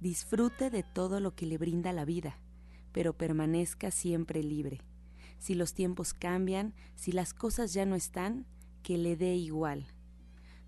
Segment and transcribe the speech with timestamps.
[0.00, 2.38] Disfrute de todo lo que le brinda la vida,
[2.92, 4.80] pero permanezca siempre libre.
[5.38, 8.46] Si los tiempos cambian, si las cosas ya no están,
[8.82, 9.86] que le dé igual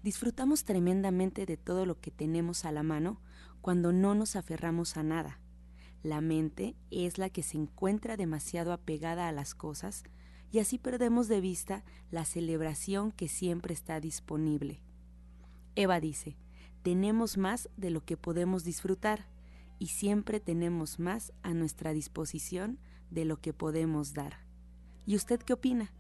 [0.07, 3.21] Disfrutamos tremendamente de todo lo que tenemos a la mano
[3.61, 5.41] cuando no nos aferramos a nada.
[6.05, 10.05] La mente es la que se encuentra demasiado apegada a las cosas
[10.53, 14.81] y así perdemos de vista la celebración que siempre está disponible.
[15.75, 16.37] Eva dice,
[16.87, 19.27] tenemos más de lo que podemos disfrutar
[19.81, 22.79] y siempre tenemos más a nuestra disposición
[23.11, 24.45] de lo que podemos dar.
[25.05, 25.93] ¿Y usted qué opina?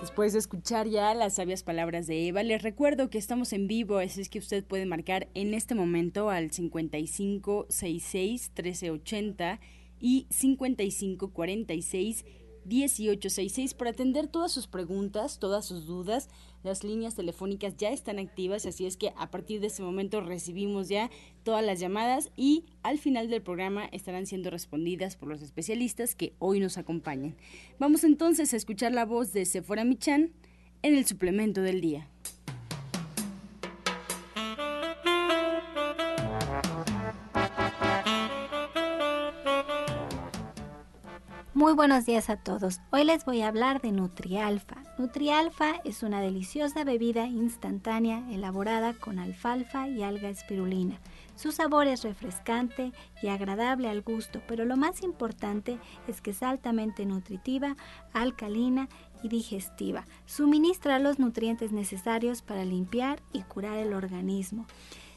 [0.00, 3.98] Después de escuchar ya las sabias palabras de Eva, les recuerdo que estamos en vivo,
[3.98, 9.60] así es que usted puede marcar en este momento al 5566 1380
[10.00, 12.24] y 5546
[12.64, 16.28] 1866 para atender todas sus preguntas, todas sus dudas.
[16.62, 20.88] Las líneas telefónicas ya están activas, así es que a partir de este momento recibimos
[20.88, 21.10] ya
[21.42, 26.34] todas las llamadas y al final del programa estarán siendo respondidas por los especialistas que
[26.38, 27.36] hoy nos acompañan.
[27.78, 30.32] Vamos entonces a escuchar la voz de Sephora Michan
[30.82, 32.08] en el suplemento del día.
[41.60, 42.80] Muy buenos días a todos.
[42.90, 44.76] Hoy les voy a hablar de Nutrialfa.
[44.96, 50.98] Nutrialfa es una deliciosa bebida instantánea elaborada con alfalfa y alga espirulina.
[51.36, 55.78] Su sabor es refrescante y agradable al gusto, pero lo más importante
[56.08, 57.76] es que es altamente nutritiva,
[58.14, 58.88] alcalina
[59.22, 60.06] y digestiva.
[60.24, 64.64] Suministra los nutrientes necesarios para limpiar y curar el organismo.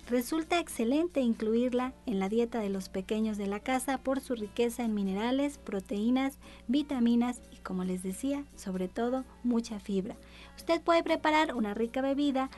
[0.10, 4.84] Resulta excelente incluirla en la dieta de los pequeños de la casa por su riqueza
[4.84, 10.18] en minerales, proteínas, vitaminas y como les decía, sobre todo mucha fibra.
[10.58, 12.50] Usted puede preparar una rica bebida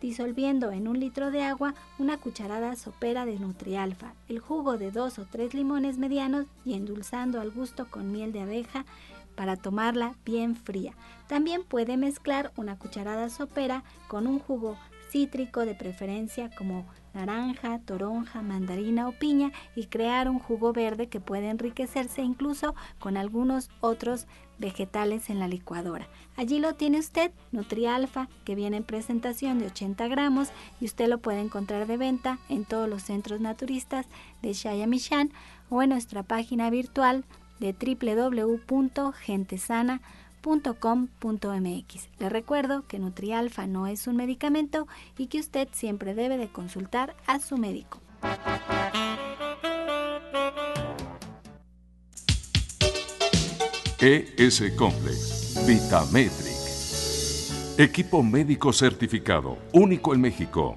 [0.00, 5.18] disolviendo en un litro de agua una cucharada sopera de Nutrialfa, el jugo de dos
[5.18, 8.86] o tres limones medianos y endulzando al gusto con miel de abeja
[9.34, 10.94] para tomarla bien fría.
[11.28, 14.78] También puede mezclar una cucharada sopera con un jugo
[15.10, 21.20] cítrico de preferencia como naranja, toronja, mandarina o piña y crear un jugo verde que
[21.20, 24.26] puede enriquecerse incluso con algunos otros
[24.58, 26.08] vegetales en la licuadora.
[26.36, 30.48] Allí lo tiene usted, Nutrialfa, que viene en presentación de 80 gramos
[30.80, 34.06] y usted lo puede encontrar de venta en todos los centros naturistas
[34.42, 35.30] de Shayamishan
[35.70, 37.24] o en nuestra página virtual
[37.58, 42.08] de www.gentesana.com .com.mx.
[42.18, 44.86] Le recuerdo que Nutrialfa no es un medicamento
[45.18, 48.00] y que usted siempre debe de consultar a su médico.
[53.98, 56.56] ES Complex, Vitametric.
[57.78, 60.76] Equipo médico certificado, único en México.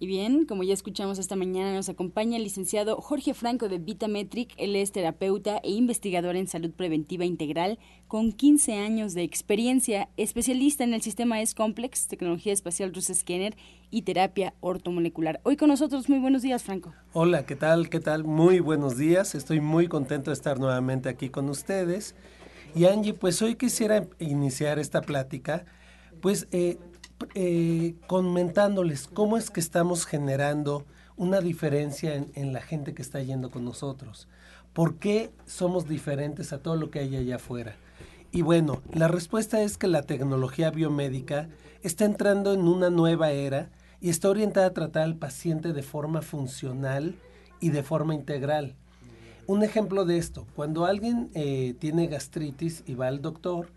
[0.00, 4.54] Y bien, como ya escuchamos esta mañana, nos acompaña el licenciado Jorge Franco de Vitametric.
[4.56, 10.84] Él es terapeuta e investigador en salud preventiva integral con 15 años de experiencia, especialista
[10.84, 13.56] en el sistema S-Complex, tecnología espacial Rus Scanner
[13.90, 15.40] y terapia ortomolecular.
[15.42, 16.94] Hoy con nosotros, muy buenos días, Franco.
[17.12, 17.90] Hola, ¿qué tal?
[17.90, 18.22] ¿Qué tal?
[18.22, 19.34] Muy buenos días.
[19.34, 22.14] Estoy muy contento de estar nuevamente aquí con ustedes.
[22.72, 25.64] Y Angie, pues hoy quisiera iniciar esta plática,
[26.20, 26.78] pues eh,
[27.34, 30.84] eh, comentándoles cómo es que estamos generando
[31.16, 34.28] una diferencia en, la gente que está yendo con nosotros.
[34.72, 37.74] ¿Por qué somos diferentes a todo lo que hay allá afuera?
[38.30, 41.48] Y bueno, la respuesta es que la tecnología biomédica
[41.82, 46.22] está entrando en una nueva era y está orientada a tratar al paciente de forma
[46.22, 47.16] funcional
[47.60, 48.76] y de forma integral.
[49.46, 53.72] Un ejemplo de esto, cuando alguien eh, tiene gastritis y va al doctor,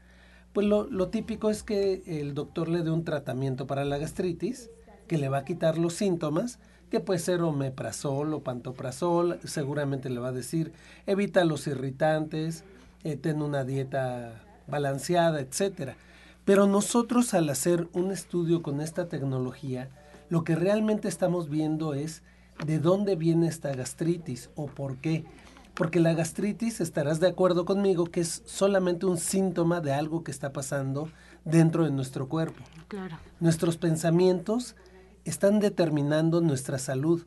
[0.54, 4.70] pues lo, típico es que el doctor le dé un tratamiento para la gastritis
[5.08, 6.60] que le va a quitar los síntomas,
[6.90, 10.74] que puede ser omeprazol o pantoprazol, seguramente le va a decir
[11.06, 12.64] evita los irritantes,
[13.04, 15.96] eh, ten una dieta balanceada, etcétera.
[16.46, 19.90] Pero nosotros al hacer un estudio con esta tecnología,
[20.30, 22.24] lo que realmente estamos viendo es
[22.66, 25.26] de dónde viene esta gastritis o por qué.
[25.82, 30.30] Porque la gastritis, estarás de acuerdo conmigo, que es solamente un síntoma de algo que
[30.30, 31.10] está pasando
[31.44, 32.62] dentro de nuestro cuerpo.
[32.88, 33.18] Claro.
[33.40, 34.76] Nuestros pensamientos
[35.26, 37.26] están determinando nuestra salud.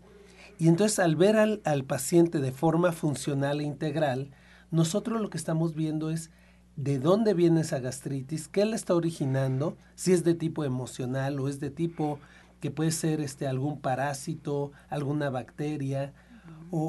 [0.56, 4.31] Y entonces al ver al, al paciente de forma funcional e integral,
[4.71, 6.31] nosotros lo que estamos viendo es
[6.77, 11.49] de dónde viene esa gastritis, qué la está originando, si es de tipo emocional o
[11.49, 12.21] es de tipo
[12.61, 16.12] que puede ser este, algún parásito, alguna bacteria,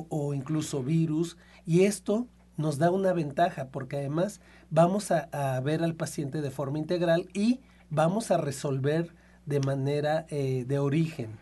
[0.09, 1.37] o, incluso virus.
[1.65, 2.27] Y esto
[2.57, 7.59] nos da una ventaja porque además vamos a, ver al paciente de forma integral y
[7.89, 9.13] vamos a resolver
[9.45, 11.37] de manera eh, de origen.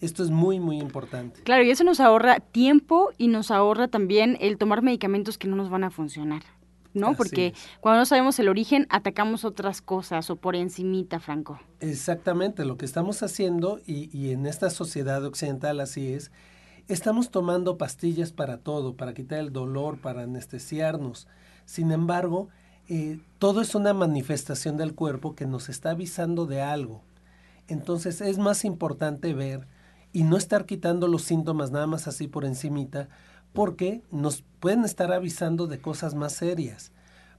[0.00, 1.42] Esto es muy, muy importante.
[1.42, 5.54] Claro, y eso nos ahorra tiempo y nos ahorra también el tomar medicamentos que no
[5.54, 6.42] nos van a funcionar.
[6.94, 7.14] ¿no?
[7.14, 11.58] Porque cuando no sabemos el origen, atacamos otras cosas o por encimita, Franco.
[11.80, 16.30] Exactamente, lo que estamos haciendo, y, y en esta sociedad occidental así es,
[16.88, 21.28] Estamos tomando pastillas para todo, para quitar el dolor, para anestesiarnos.
[21.64, 22.48] Sin embargo,
[22.88, 27.02] eh, todo es una manifestación del cuerpo que nos está avisando de algo.
[27.68, 29.68] Entonces es más importante ver
[30.12, 33.08] y no estar quitando los síntomas nada más así por encimita,
[33.52, 36.90] porque nos pueden estar avisando de cosas más serias.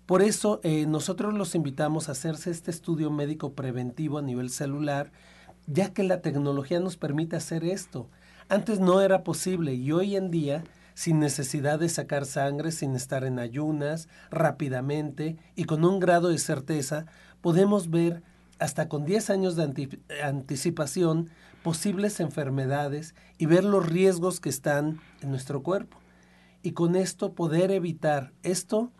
[0.05, 5.11] Por eso eh, nosotros los invitamos a hacerse este estudio médico preventivo a nivel celular,
[5.67, 8.09] ya que la tecnología nos permite hacer esto.
[8.49, 10.63] Antes no era posible y hoy en día,
[10.93, 16.37] sin necesidad de sacar sangre, sin estar en ayunas, rápidamente y con un grado de
[16.37, 17.05] certeza,
[17.41, 18.21] podemos ver
[18.59, 21.29] hasta con 10 años de anticipación
[21.63, 25.97] posibles enfermedades y ver los riesgos que están en nuestro cuerpo.
[26.61, 28.91] Y con esto poder evitar esto,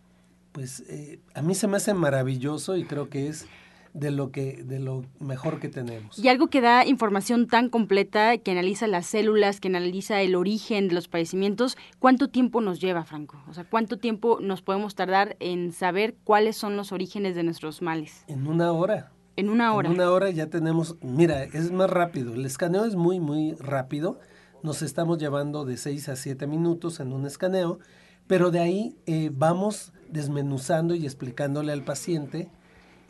[0.51, 3.46] pues eh, a mí se me hace maravilloso y creo que es
[3.94, 6.18] de lo que de lo mejor que tenemos.
[6.18, 10.88] Y algo que da información tan completa, que analiza las células, que analiza el origen
[10.88, 13.42] de los padecimientos, ¿cuánto tiempo nos lleva, Franco?
[13.48, 17.81] O sea, ¿cuánto tiempo nos podemos tardar en saber cuáles son los orígenes de nuestros
[17.81, 18.24] males?
[18.28, 19.12] En una hora.
[19.36, 19.90] En una hora.
[19.90, 22.34] En una hora ya tenemos, mira, es más rápido.
[22.34, 24.19] El escaneo es muy, muy rápido.
[24.63, 27.80] Nos estamos llevando de 6 a 7 minutos en un escaneo,
[28.28, 32.50] pero de ahí eh, vamos desmenuzando y explicándole al paciente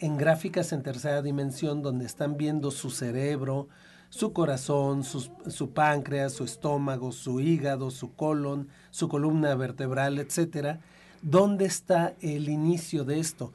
[0.04, 3.70] en gráficas en tercera dimensión donde están viendo su cerebro,
[4.10, 10.82] su corazón, su, páncreas, su estómago, su hígado, su colon, su columna vertebral, etcétera,
[11.22, 13.54] ¿dónde está el inicio de esto?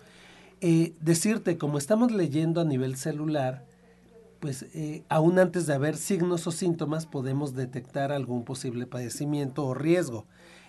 [0.63, 3.67] Eh, decirte, como estamos leyendo a nivel celular,
[4.41, 9.75] pues eh, aún antes de haber signos o síntomas podemos detectar algún posible padecimiento o
[9.75, 10.25] riesgo.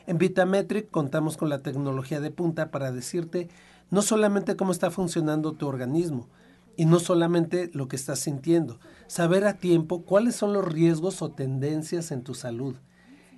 [0.08, 3.48] En Vitametric contamos con la tecnología de punta para decirte
[3.90, 6.28] no solamente cómo está funcionando tu organismo
[6.76, 11.30] y no solamente lo que estás sintiendo, saber a tiempo cuáles son los riesgos o
[11.30, 12.76] tendencias en tu salud.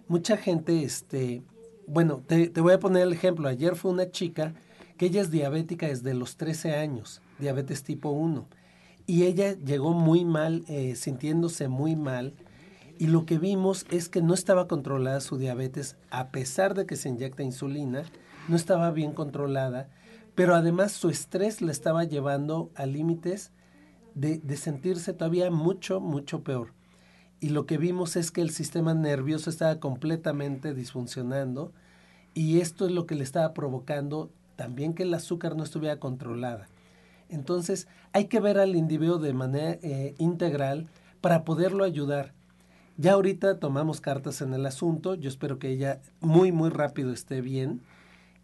[0.07, 1.41] Mucha gente, este,
[1.87, 3.47] bueno, te, voy a poner el ejemplo.
[3.47, 4.53] Ayer fue una chica
[4.97, 8.45] que ella es diabética desde los 13 años, diabetes tipo 1,
[9.07, 12.35] y ella llegó muy mal, eh, sintiéndose muy mal,
[12.99, 16.95] y lo que vimos es que no estaba controlada su diabetes, a pesar de que
[16.95, 18.03] se inyecta insulina,
[18.47, 19.89] no estaba bien controlada,
[20.41, 23.51] pero además su estrés le estaba llevando a límites
[24.15, 26.73] de, de, sentirse todavía mucho, mucho peor.
[27.39, 31.73] Y lo que vimos es que el sistema nervioso estaba completamente disfuncionando
[32.33, 36.67] y esto es lo que le estaba provocando también que el azúcar no estuviera controlada.
[37.29, 40.87] Entonces hay que ver al individuo de manera eh, integral
[41.21, 42.33] para poderlo ayudar.
[42.97, 47.41] Ya ahorita tomamos cartas en el asunto, yo espero que ella muy, muy rápido esté
[47.41, 47.83] bien,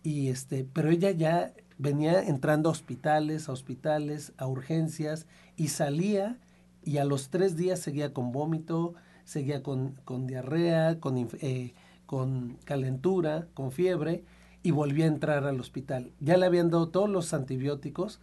[0.04, 6.38] y este, pero ella ya venía entrando a hospitales, a hospitales, a urgencias, y salía,
[6.84, 8.94] y a los tres días seguía con vómito,
[9.26, 11.74] seguía con, con diarrea, con, eh,
[12.06, 14.24] con calentura, con fiebre,
[14.64, 16.12] y volvía a entrar al hospital.
[16.20, 18.20] Ya le habían dado todos los antibióticos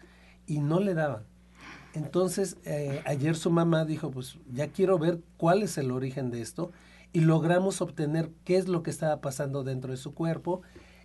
[0.47, 1.25] y no le daban.
[1.95, 6.41] Entonces, eh, ayer su mamá dijo, pues ya quiero ver cuál es el origen de
[6.43, 6.73] esto
[7.13, 10.63] y logramos obtener qué es lo que estaba pasando dentro de su cuerpo,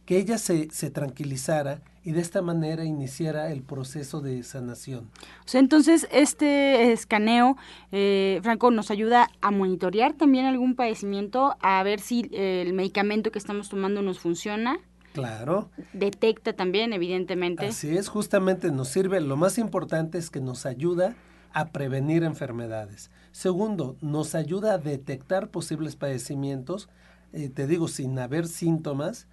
[0.10, 5.08] que ella se, se tranquilizara y de esta manera iniciara el proceso de sanación.
[5.46, 7.58] O sea, entonces este escaneo,
[7.92, 13.32] eh, Franco, nos ayuda a monitorear también algún padecimiento, a ver si eh, el medicamento
[13.32, 14.80] que estamos tomando nos funciona.
[15.14, 15.70] Claro.
[15.94, 17.68] Detecta también, evidentemente.
[17.68, 21.14] Así es, justamente nos sirve, lo más importante es que nos ayuda
[21.54, 23.12] a prevenir enfermedades.
[23.32, 26.90] Segundo, nos ayuda a detectar posibles padecimientos,
[27.32, 29.28] eh, te digo, sin haber síntomas,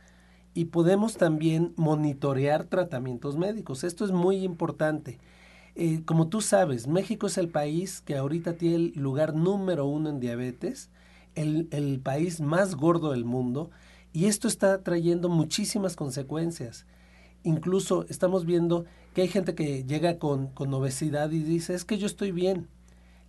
[0.56, 3.84] y podemos también monitorear tratamientos médicos.
[3.84, 5.18] Esto es muy importante.
[5.74, 10.08] Eh, como tú sabes, México es el país que ahorita tiene el lugar número uno
[10.08, 10.88] en diabetes,
[11.34, 13.70] el, el país más gordo del mundo,
[14.14, 16.86] y esto está trayendo muchísimas consecuencias.
[17.42, 21.98] Incluso estamos viendo que hay gente que llega con, con obesidad y dice, es que
[21.98, 22.68] yo estoy bien.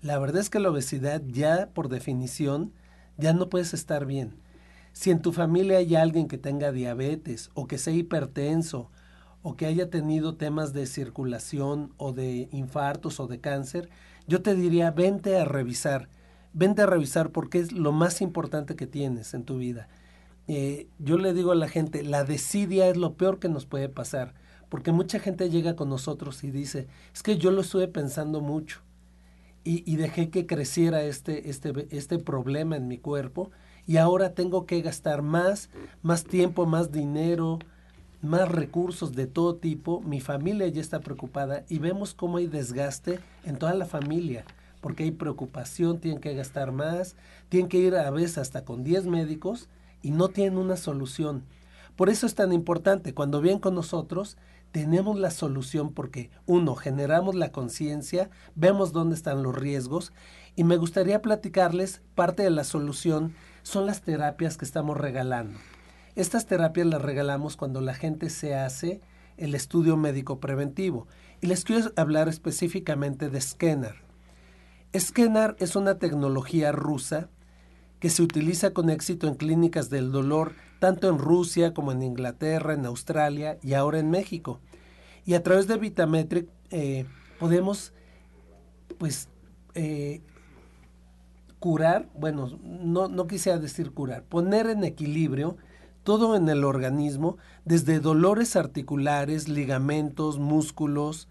[0.01, 2.71] La verdad es que la obesidad ya por definición
[3.17, 4.46] ya no puedes estar bien
[4.97, 8.89] si en tu familia hay alguien que tenga diabetes o que sea hipertenso
[9.43, 13.91] o que haya tenido temas de circulación o de infartos o de cáncer,
[14.25, 16.09] yo te diría, vente a revisar,
[16.51, 19.87] vente a revisar porque es lo más importante que tienes en tu vida.
[20.47, 23.89] Eh, yo le digo a la gente, la desidia es lo peor que nos puede
[23.89, 24.33] pasar,
[24.67, 28.81] porque mucha gente llega con nosotros y dice, es que yo lo estuve pensando mucho
[29.63, 33.51] y, y dejé que creciera este, este, este problema en mi cuerpo
[33.87, 35.69] y ahora tengo que gastar más,
[36.03, 37.57] más tiempo, más dinero,
[38.21, 43.19] más recursos de todo tipo, mi familia ya está preocupada y vemos cómo hay desgaste
[43.45, 44.43] en toda la familia,
[44.81, 47.15] porque hay preocupación, tienen que gastar más,
[47.47, 49.69] tienen que ir a veces hasta con 10 médicos
[50.01, 51.43] y no tienen una solución.
[51.95, 54.37] Por eso es tan importante, cuando vienen con nosotros,
[54.71, 60.11] tenemos la solución porque, uno, generamos la conciencia, vemos dónde están los riesgos
[60.55, 63.33] y me gustaría platicarles parte de la solución
[63.67, 65.59] son las terapias que estamos regalando.
[66.15, 69.01] Estas terapias las regalamos cuando la gente se hace
[69.35, 71.05] el estudio médico preventivo.
[71.41, 73.95] Y les quiero hablar específicamente de Scanner.
[74.97, 77.29] Scanner es una tecnología rusa
[77.99, 82.73] que se utiliza con éxito en clínicas del dolor tanto en Rusia como en Inglaterra,
[82.73, 84.61] en Australia y ahora en México.
[85.25, 87.05] Y a través de Vitametric eh,
[87.37, 87.91] podemos
[88.97, 89.27] pues
[89.73, 90.21] eh,
[91.59, 95.57] curar, bueno, no, no quisiera decir curar, poner en equilibrio
[96.03, 101.27] todo en el organismo, desde dolores articulares, ligamentos, músculos,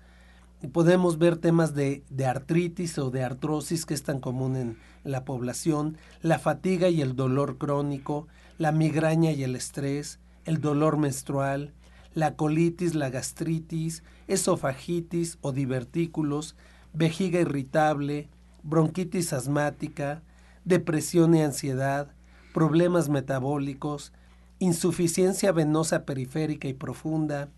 [0.63, 4.77] y podemos ver temas de, de, artritis o de artrosis que es tan común en
[5.03, 8.27] la población, la fatiga y el dolor crónico,
[8.59, 11.73] la migraña y el estrés, el dolor menstrual,
[12.13, 16.57] la colitis, la gastritis, esofagitis o divertículos,
[16.93, 18.29] vejiga irritable,
[18.67, 20.23] bronquitis asmática,
[20.65, 22.09] depresión y ansiedad,
[22.53, 24.13] problemas metabólicos,
[24.59, 27.49] insuficiencia venosa periférica y profunda,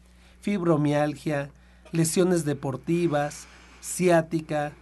[0.40, 1.50] fibromialgia,
[1.92, 3.46] lesiones deportivas,
[3.80, 4.72] ciática,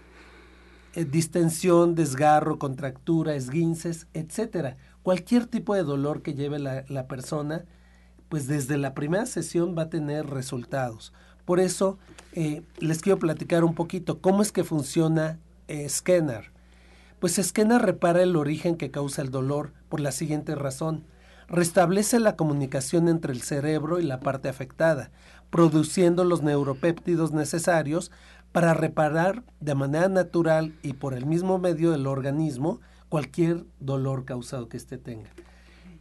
[0.95, 4.77] eh, distensión, desgarro, contractura, esguinces, etc.
[5.03, 7.65] Cualquier tipo de dolor que lleve la, persona,
[8.29, 11.13] pues desde la primera sesión va a tener resultados.
[11.45, 11.99] Por eso
[12.33, 15.39] eh, les quiero platicar un poquito cómo es que funciona
[15.69, 15.89] eh.
[17.19, 21.05] Pues Scanner repara el origen que causa el dolor por la siguiente razón.
[21.49, 25.11] Restablece la comunicación entre el cerebro y la parte afectada,
[25.51, 28.11] produciendo los neuropéptidos necesarios
[28.53, 34.69] para reparar de manera natural y por el mismo medio del organismo cualquier dolor causado
[34.69, 35.31] que éste tenga.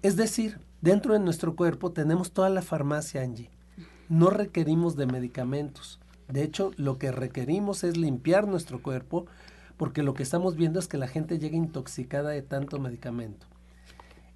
[0.01, 3.51] Es decir, dentro de nuestro cuerpo tenemos toda la farmacia, Angie.
[4.09, 5.99] No requerimos de medicamentos.
[6.27, 9.25] De hecho, lo que requerimos es limpiar nuestro cuerpo
[9.77, 13.47] porque lo que estamos viendo es que la gente llega intoxicada de tanto medicamento.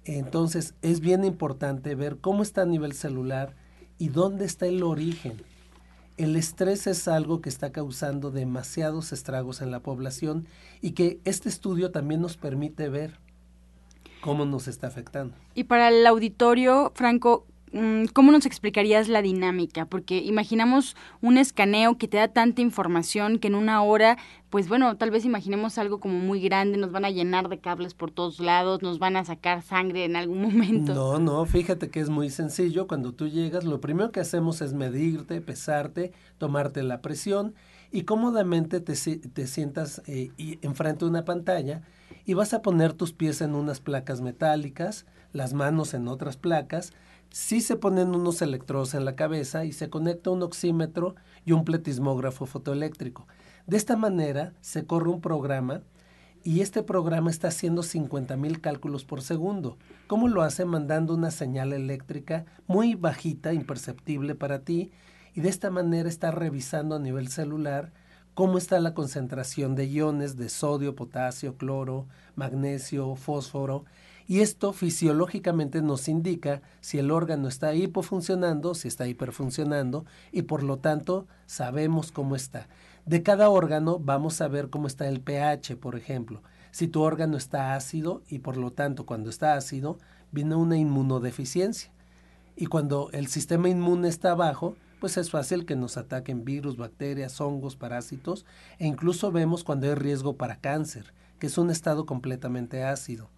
[0.04, 3.54] Entonces es bien importante ver cómo está a nivel celular
[3.98, 5.42] y dónde está el origen.
[6.16, 10.46] El estrés es algo que está causando demasiados estragos en la población
[10.80, 13.18] y que este estudio también nos permite ver
[14.20, 15.34] cómo nos está afectando.
[15.54, 17.46] Y para el auditorio, Franco,
[18.12, 19.86] ¿cómo nos explicarías la dinámica?
[19.86, 24.18] Porque imaginamos un escaneo que te da tanta información que en una hora,
[24.50, 27.94] pues bueno, tal vez imaginemos algo como muy grande, nos van a llenar de cables
[27.94, 30.94] por todos lados, nos van a sacar sangre en algún momento.
[30.94, 32.86] No, no, fíjate que es muy sencillo.
[32.86, 37.54] Cuando tú llegas, lo primero que hacemos es medirte, pesarte, tomarte la presión
[37.92, 40.30] y cómodamente te, te sientas eh,
[40.62, 41.82] enfrente de una pantalla
[42.24, 46.92] y vas a poner tus pies en unas placas metálicas, las manos en otras placas,
[47.30, 51.64] sí se ponen unos electrodos en la cabeza y se conecta un oxímetro y un
[51.64, 53.26] pletismógrafo fotoeléctrico.
[53.66, 55.82] De esta manera se corre un programa
[56.42, 59.76] y este programa está haciendo 50 mil cálculos por segundo.
[60.06, 60.64] ¿Cómo lo hace?
[60.64, 64.90] Mandando una señal eléctrica muy bajita, imperceptible para ti,
[65.34, 67.92] y de esta manera está revisando a nivel celular
[68.34, 72.06] cómo está la concentración de iones de sodio, potasio, cloro,
[72.36, 73.84] magnesio, fósforo,
[74.30, 80.62] y esto fisiológicamente nos indica si el órgano está hipofuncionando, si está hiperfuncionando, y por
[80.62, 82.68] lo tanto sabemos cómo está.
[83.04, 86.44] De cada órgano vamos a ver cómo está el pH, por ejemplo.
[86.70, 89.98] Si tu órgano está ácido y por lo tanto cuando está ácido
[90.30, 91.90] viene una inmunodeficiencia.
[92.54, 97.40] Y cuando el sistema inmune está bajo, pues es fácil que nos ataquen virus, bacterias,
[97.40, 98.46] hongos, parásitos
[98.78, 103.28] e incluso vemos cuando hay riesgo para cáncer, que es un estado completamente ácido.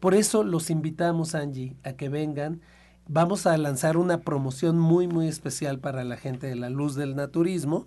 [0.00, 2.60] Por eso los invitamos, Angie, a que vengan.
[3.08, 7.16] Vamos a lanzar una promoción muy, muy especial para la gente de la luz del
[7.16, 7.86] naturismo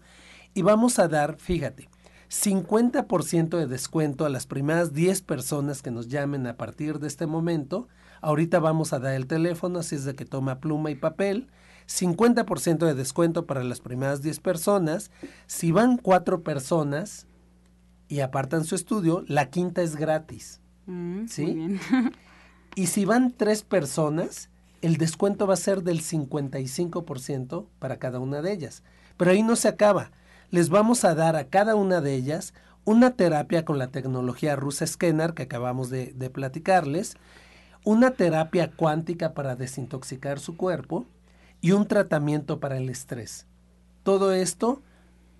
[0.53, 1.89] y vamos a dar, fíjate,
[2.29, 7.27] 50% de descuento a las primeras 10 personas que nos llamen a partir de este
[7.27, 7.87] momento.
[8.21, 11.49] Ahorita vamos a dar el teléfono, así es de que toma pluma y papel
[11.87, 15.11] 50% de descuento para las primeras 10 personas.
[15.47, 17.27] Si van 4 personas
[18.07, 20.60] y apartan su estudio, la quinta es gratis.
[20.85, 21.79] Mm, ¿Sí?
[22.75, 24.49] y si van 3 personas,
[24.81, 28.83] el descuento va a ser del 55% para cada una de ellas.
[29.17, 30.11] Pero ahí no se acaba.
[30.49, 34.87] Les vamos a dar a cada una de ellas una terapia con la tecnología rusa
[34.87, 37.15] Scanner que acabamos de, de platicarles,
[37.83, 41.05] una terapia cuántica para desintoxicar su cuerpo,
[41.61, 43.45] y un tratamiento para el estrés.
[44.03, 44.81] Todo esto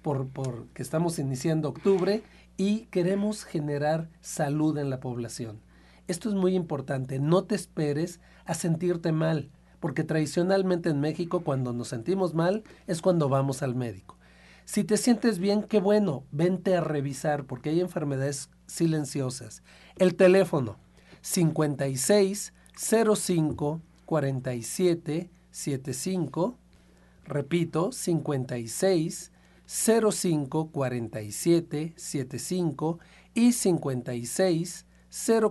[0.04, 0.28] por,
[0.74, 2.24] que estamos iniciando octubre
[2.58, 5.62] y queremos generar salud en la población.
[6.08, 11.74] Esto es muy importante, no te esperes a sentirte mal, porque tradicionalmente en México cuando
[11.74, 14.18] nos sentimos mal es cuando vamos al médico.
[14.66, 19.64] Si te sientes bien, qué bueno, vente a revisar porque hay enfermedades silenciosas.
[19.98, 20.78] El teléfono
[21.22, 26.58] 56 05 47 75,
[27.26, 29.32] repito, 56
[29.74, 33.00] 05 47 75
[33.34, 34.86] y 56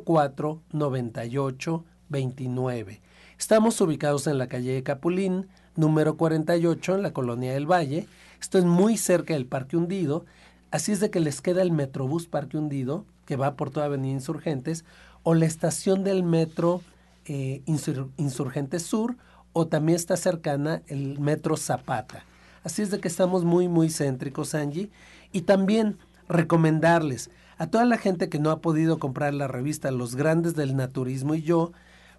[0.04, 3.00] 04 98 29.
[3.38, 8.06] Estamos ubicados en la calle de Capulín, número 48, en la colonia del Valle.
[8.42, 10.26] Esto es muy cerca del Parque Hundido,
[10.70, 14.12] así es de que les queda el Metrobús Parque Hundido, que va por toda Avenida
[14.12, 14.84] Insurgentes,
[15.22, 16.82] o la estación del Metro
[17.24, 19.16] eh, Insurgentes Sur,
[19.54, 22.26] o también está cercana el Metro Zapata.
[22.62, 24.90] Así es de que estamos muy, muy céntricos, Angie.
[25.32, 30.16] Y también recomendarles a toda la gente que no ha podido comprar la revista Los
[30.16, 31.72] Grandes del Naturismo y yo,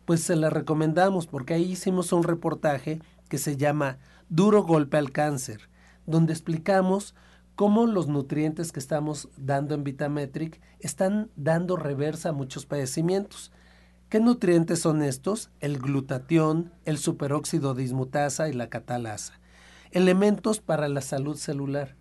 [0.06, 3.98] pues se la recomendamos porque ahí hicimos un reportaje que se llama
[4.30, 5.70] Duro Golpe al Cáncer,
[6.06, 7.16] donde explicamos
[7.56, 13.52] cómo los nutrientes que estamos dando en Vitametric están dando reversa a muchos padecimientos.
[14.10, 15.50] ¿Qué nutrientes son estos?
[15.60, 19.41] El glutatión, el superóxido dismutasa y la catalasa.
[19.92, 21.96] Elementos para la salud celular.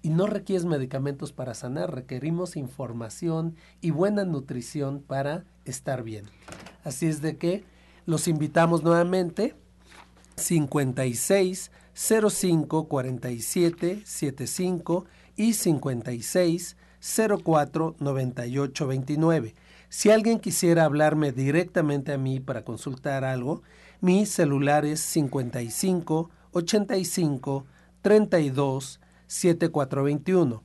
[0.00, 6.26] Y no requieres medicamentos para sanar, requerimos información y buena nutrición para estar bien.
[6.84, 7.64] Así es de que
[8.06, 9.54] los invitamos nuevamente
[10.36, 15.04] 56 05 47 75
[15.36, 16.76] y 56
[17.44, 19.54] 04 98 29.
[19.88, 23.62] Si alguien quisiera hablarme directamente a mí para consultar algo,
[24.00, 27.66] mi celular es 55 85
[28.02, 30.62] 32 7421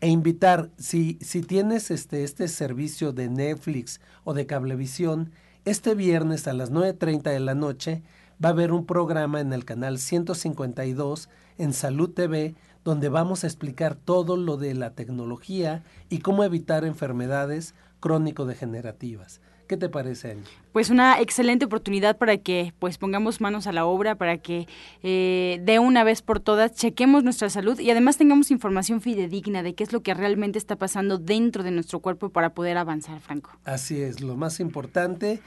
[0.00, 5.32] e invitar si, si tienes este, este servicio de Netflix o de cablevisión,
[5.64, 8.02] este viernes a las 9.30 de la noche
[8.42, 13.46] va a haber un programa en el canal 152 en Salud TV donde vamos a
[13.46, 19.40] explicar todo lo de la tecnología y cómo evitar enfermedades crónico-degenerativas.
[19.70, 20.52] ¿Qué te parece, Angie?
[20.72, 24.66] Pues una excelente oportunidad para que pues pongamos manos a la obra, para que
[25.04, 29.76] eh, de una vez por todas chequemos nuestra salud y además tengamos información fidedigna de
[29.76, 33.52] qué es lo que realmente está pasando dentro de nuestro cuerpo para poder avanzar, Franco.
[33.64, 35.40] Así es, lo más importante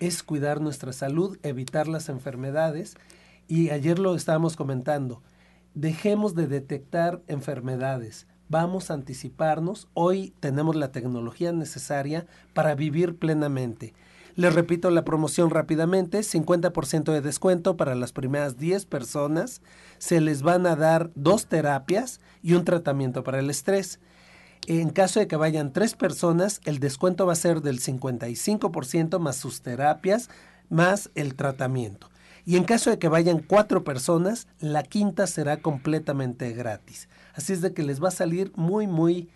[0.00, 2.96] es cuidar nuestra salud, evitar las enfermedades.
[3.46, 5.22] Y ayer lo estábamos comentando,
[5.74, 9.88] dejemos de detectar enfermedades, vamos a anticiparnos.
[9.94, 13.94] Hoy tenemos la tecnología necesaria para vivir plenamente.
[14.34, 19.62] Les repito la promoción rápidamente, 50% de descuento para las primeras 10 personas.
[19.98, 23.98] Se les van a dar dos terapias y un tratamiento para el estrés.
[24.68, 29.36] En caso de que vayan tres personas, el descuento va a ser del 55% más
[29.36, 30.30] sus terapias,
[30.68, 32.08] más el tratamiento.
[32.44, 37.08] Y en caso de que vayan cuatro personas, la quinta será completamente gratis.
[37.38, 39.30] Así es de que les va a salir muy, muy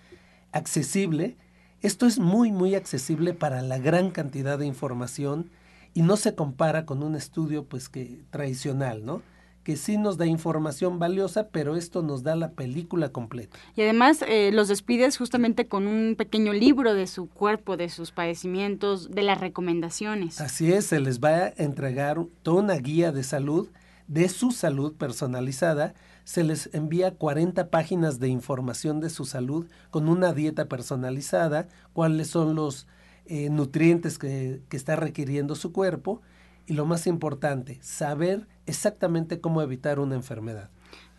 [0.53, 1.37] accesible
[1.83, 5.51] esto es muy, muy accesible para la gran cantidad de información
[5.95, 9.21] y no se compara con un estudio pues que tradicional, ¿no?
[9.65, 13.57] que sí nos da información valiosa, pero esto nos da la película completa.
[13.77, 18.11] Y además eh, los despides justamente con un pequeño libro de su cuerpo, de sus
[18.11, 20.41] padecimientos, de las recomendaciones.
[20.41, 23.69] Así es, se les va a entregar toda una guía de salud,
[24.09, 30.09] de su salud personalizada, se les envía 40 páginas de información de su salud con
[30.09, 32.87] una dieta personalizada, cuáles son los
[33.27, 36.21] eh, nutrientes que, que está requiriendo su cuerpo
[36.67, 40.71] y lo más importante, saber exactamente cómo evitar una enfermedad.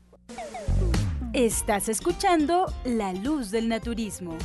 [1.33, 4.39] Estás escuchando La Luz del Naturismo.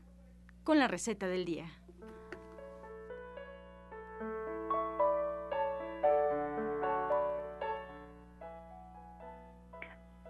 [0.64, 1.66] con la receta del día.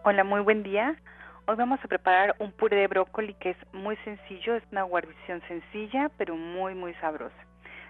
[0.05, 1.01] Hola, muy buen día.
[1.45, 5.43] Hoy vamos a preparar un puré de brócoli que es muy sencillo, es una guarnición
[5.49, 7.35] sencilla, pero muy, muy sabrosa.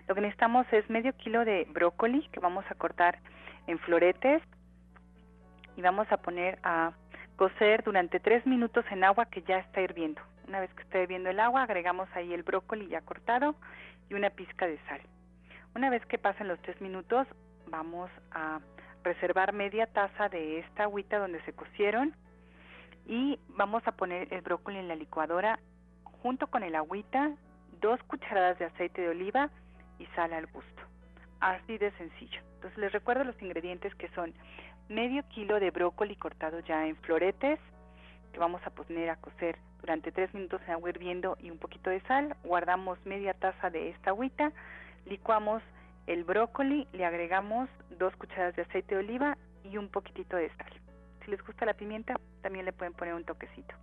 [0.09, 3.19] Lo que necesitamos es medio kilo de brócoli que vamos a cortar
[3.67, 4.43] en floretes
[5.77, 6.93] y vamos a poner a
[7.37, 10.23] cocer durante tres minutos en agua que ya está hirviendo.
[10.49, 13.55] Una vez que esté hirviendo el agua, agregamos ahí el brócoli ya cortado
[14.09, 15.03] y una pizca de sal.
[15.77, 17.27] Una vez que pasen los tres minutos,
[17.67, 18.61] vamos a
[19.05, 22.15] reservar media taza de esta agüita donde se cocieron
[23.07, 25.59] y vamos a poner el brócoli en la licuadora
[26.23, 27.33] junto con el agüita,
[27.81, 29.51] dos cucharadas de aceite de oliva
[29.99, 30.83] y sal al gusto.
[31.41, 32.41] Así de sencillo.
[32.55, 34.33] Entonces les recuerdo los ingredientes que son
[34.88, 37.59] medio kilo de brócoli cortado ya en floretes,
[38.33, 41.91] que vamos a poner a cocer durante tres minutos en agua hirviendo y un poquito
[41.91, 42.37] de sal.
[42.45, 44.53] Guardamos media taza de esta agüita,
[45.07, 45.62] licuamos
[46.07, 50.82] el brócoli, le agregamos dos cucharadas de aceite de oliva y un poquitito de sal.
[51.24, 53.74] Si les gusta la pimienta, también le pueden poner un toquecito.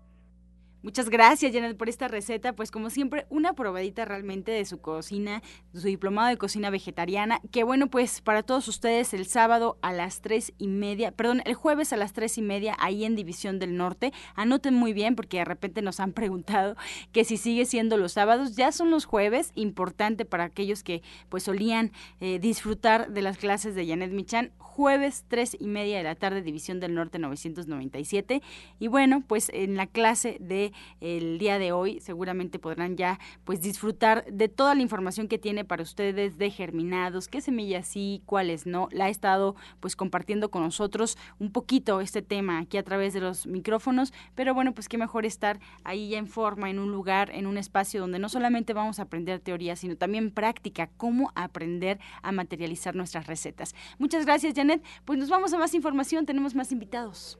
[0.82, 2.54] Muchas gracias, Janet, por esta receta.
[2.54, 7.42] Pues como siempre, una probadita realmente de su cocina, su diplomado de cocina vegetariana.
[7.52, 11.54] Que bueno, pues para todos ustedes el sábado a las tres y media, perdón, el
[11.54, 14.14] jueves a las tres y media, ahí en División del Norte.
[14.36, 16.78] Anoten muy bien porque de repente nos han preguntado
[17.12, 19.52] que si sigue siendo los sábados, ya son los jueves.
[19.56, 24.54] Importante para aquellos que pues solían eh, disfrutar de las clases de Janet Michan.
[24.60, 28.42] Jueves tres y media de la tarde, División del Norte 997.
[28.80, 30.69] Y bueno, pues en la clase de
[31.02, 32.00] el día de hoy.
[32.00, 37.28] Seguramente podrán ya pues disfrutar de toda la información que tiene para ustedes de germinados,
[37.28, 38.88] qué semillas sí, cuáles no.
[38.92, 43.22] La ha estado pues compartiendo con nosotros un poquito este tema aquí a través de
[43.22, 47.32] los micrófonos, pero bueno, pues qué mejor estar ahí ya en forma, en un lugar,
[47.34, 52.00] en un espacio donde no solamente vamos a aprender teoría, sino también práctica, cómo aprender
[52.22, 53.76] a materializar nuestras recetas.
[53.98, 54.84] Muchas gracias, Janet.
[55.06, 57.40] Pues nos vamos a más información, tenemos más invitados.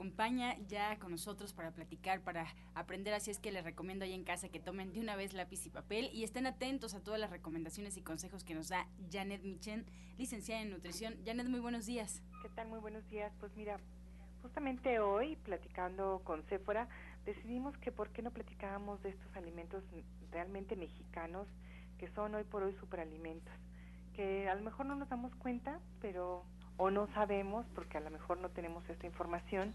[0.00, 4.24] Acompaña ya con nosotros para platicar, para aprender, así es que les recomiendo ahí en
[4.24, 7.28] casa que tomen de una vez lápiz y papel y estén atentos a todas las
[7.28, 9.84] recomendaciones y consejos que nos da Janet Michen,
[10.16, 11.18] licenciada en nutrición.
[11.26, 12.22] Janet, muy buenos días.
[12.40, 12.68] ¿Qué tal?
[12.68, 13.30] Muy buenos días.
[13.40, 13.78] Pues mira,
[14.40, 16.88] justamente hoy, platicando con Sephora,
[17.26, 19.84] decidimos que por qué no platicábamos de estos alimentos
[20.30, 21.46] realmente mexicanos,
[21.98, 23.52] que son hoy por hoy superalimentos,
[24.14, 28.10] que a lo mejor no nos damos cuenta, pero o no sabemos, porque a lo
[28.10, 29.74] mejor no tenemos esta información,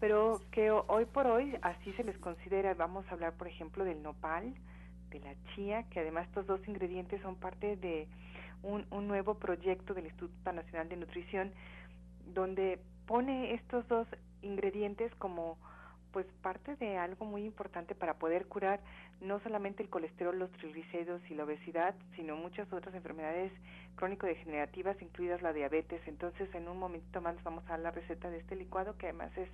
[0.00, 2.74] pero que hoy por hoy así se les considera.
[2.74, 4.54] Vamos a hablar, por ejemplo, del nopal,
[5.10, 8.08] de la chía, que además estos dos ingredientes son parte de
[8.62, 11.52] un, un nuevo proyecto del Instituto Nacional de Nutrición,
[12.26, 14.06] donde pone estos dos
[14.42, 15.58] ingredientes como
[16.14, 18.78] pues parte de algo muy importante para poder curar
[19.20, 23.50] no solamente el colesterol, los triglicéridos y la obesidad, sino muchas otras enfermedades
[23.96, 26.00] crónico-degenerativas, incluidas la diabetes.
[26.06, 29.36] Entonces, en un momentito más vamos a dar la receta de este licuado, que además
[29.36, 29.48] es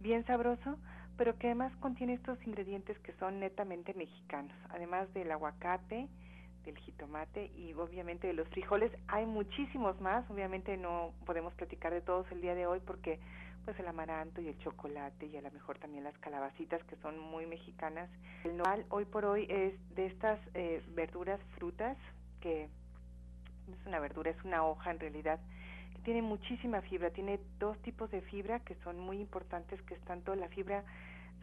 [0.00, 0.78] bien sabroso,
[1.18, 6.08] pero que además contiene estos ingredientes que son netamente mexicanos, además del aguacate,
[6.64, 8.90] del jitomate y obviamente de los frijoles.
[9.06, 13.20] Hay muchísimos más, obviamente no podemos platicar de todos el día de hoy porque
[13.64, 17.18] pues el amaranto y el chocolate y a lo mejor también las calabacitas que son
[17.18, 18.10] muy mexicanas.
[18.44, 21.96] El nopal hoy por hoy es de estas eh, verduras, frutas,
[22.40, 22.68] que
[23.68, 25.40] no es una verdura, es una hoja en realidad,
[25.94, 30.00] que tiene muchísima fibra, tiene dos tipos de fibra que son muy importantes, que es
[30.02, 30.84] tanto la fibra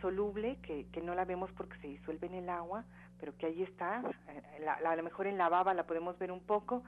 [0.02, 2.84] soluble, que, que no la vemos porque se disuelve en el agua,
[3.20, 6.42] pero que ahí está, eh, a lo mejor en la baba la podemos ver un
[6.42, 6.84] poco,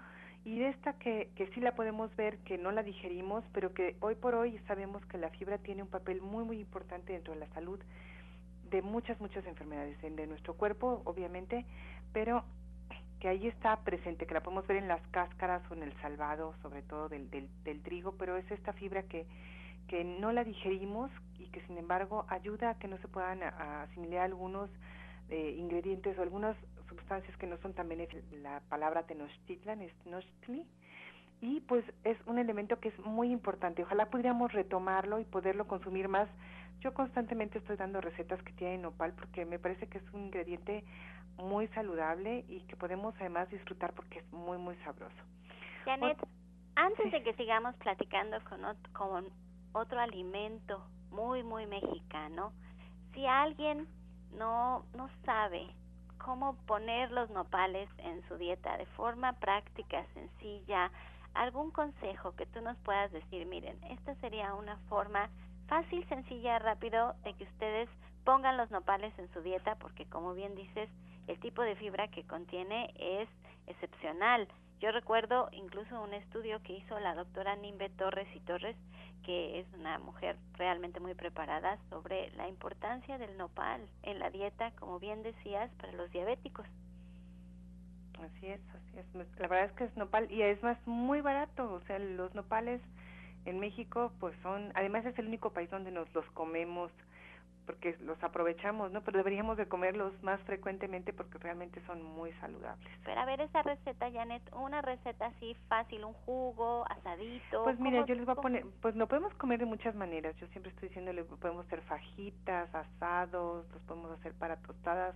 [0.45, 4.15] y esta que, que sí la podemos ver, que no la digerimos, pero que hoy
[4.15, 7.47] por hoy sabemos que la fibra tiene un papel muy, muy importante dentro de la
[7.53, 7.79] salud
[8.69, 11.65] de muchas, muchas enfermedades, de nuestro cuerpo, obviamente,
[12.13, 12.43] pero
[13.19, 16.53] que ahí está presente, que la podemos ver en las cáscaras o en el salvado,
[16.61, 19.25] sobre todo del, del, del trigo, pero es esta fibra que,
[19.87, 24.21] que no la digerimos y que sin embargo ayuda a que no se puedan asimilar
[24.21, 24.69] algunos
[25.29, 26.55] eh, ingredientes o algunas
[27.09, 28.23] sustancias que no son tan benéficas.
[28.31, 30.63] La palabra tenochtitlan es tenochtli
[31.41, 33.81] y pues es un elemento que es muy importante.
[33.81, 36.29] Ojalá pudiéramos retomarlo y poderlo consumir más.
[36.81, 40.83] Yo constantemente estoy dando recetas que tienen nopal porque me parece que es un ingrediente
[41.37, 45.15] muy saludable y que podemos además disfrutar porque es muy muy sabroso.
[45.85, 46.17] Janet,
[46.75, 48.61] antes de que sigamos platicando con
[48.93, 49.25] con
[49.73, 52.53] otro alimento muy muy mexicano,
[53.13, 53.87] si alguien
[54.37, 55.73] no, no sabe
[56.19, 60.91] cómo poner los nopales en su dieta de forma práctica, sencilla,
[61.33, 65.29] algún consejo que tú nos puedas decir, miren, esta sería una forma
[65.67, 67.89] fácil, sencilla, rápido de que ustedes
[68.23, 70.89] pongan los nopales en su dieta porque como bien dices,
[71.27, 73.29] el tipo de fibra que contiene es
[73.67, 74.47] excepcional.
[74.79, 78.77] Yo recuerdo incluso un estudio que hizo la doctora Nimbe Torres y Torres,
[79.25, 84.71] que es una mujer realmente muy preparada sobre la importancia del nopal en la dieta,
[84.79, 86.65] como bien decías, para los diabéticos.
[88.23, 89.39] Así es, así es.
[89.39, 91.73] La verdad es que es nopal y es más muy barato.
[91.73, 92.81] O sea, los nopales
[93.45, 96.91] en México, pues son, además es el único país donde nos los comemos
[97.69, 99.01] porque los aprovechamos, ¿no?
[99.01, 102.89] Pero deberíamos de comerlos más frecuentemente porque realmente son muy saludables.
[103.05, 107.63] Pero a ver esa receta, Janet, una receta así fácil, un jugo, asadito.
[107.63, 110.35] Pues mira, yo les voy a poner, pues lo podemos comer de muchas maneras.
[110.37, 115.13] Yo siempre estoy diciendo, le podemos hacer fajitas, asados, los podemos hacer para tostadas,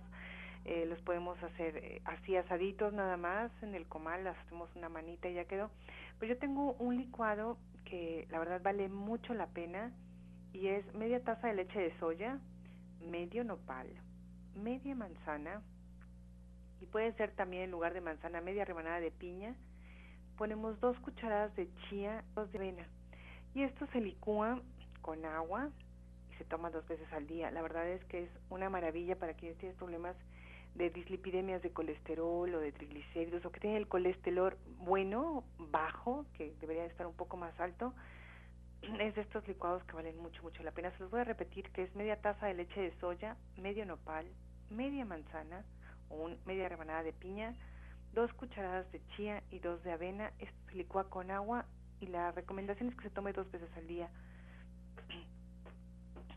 [0.64, 5.28] eh, los podemos hacer eh, así asaditos nada más en el comal, hacemos una manita
[5.28, 5.72] y ya quedó.
[6.20, 9.90] Pero yo tengo un licuado que la verdad vale mucho la pena
[10.54, 12.38] y es media taza de leche de soya,
[13.00, 13.88] medio nopal,
[14.54, 15.62] media manzana
[16.80, 19.56] y puede ser también en lugar de manzana media rebanada de piña.
[20.38, 22.86] Ponemos dos cucharadas de chía, dos de avena
[23.52, 24.62] y esto se licúa
[25.02, 25.70] con agua
[26.30, 27.50] y se toma dos veces al día.
[27.50, 30.16] La verdad es que es una maravilla para quienes tienen problemas
[30.76, 36.54] de dislipidemias de colesterol o de triglicéridos o que tienen el colesterol bueno, bajo, que
[36.60, 37.92] debería estar un poco más alto
[39.00, 40.90] es de estos licuados que valen mucho, mucho la pena.
[40.92, 44.26] Se los voy a repetir que es media taza de leche de soya, medio nopal,
[44.70, 45.64] media manzana
[46.08, 47.54] o un, media rebanada de piña,
[48.12, 50.32] dos cucharadas de chía y dos de avena.
[50.38, 51.66] Esto se licúa con agua
[52.00, 54.08] y la recomendación es que se tome dos veces al día.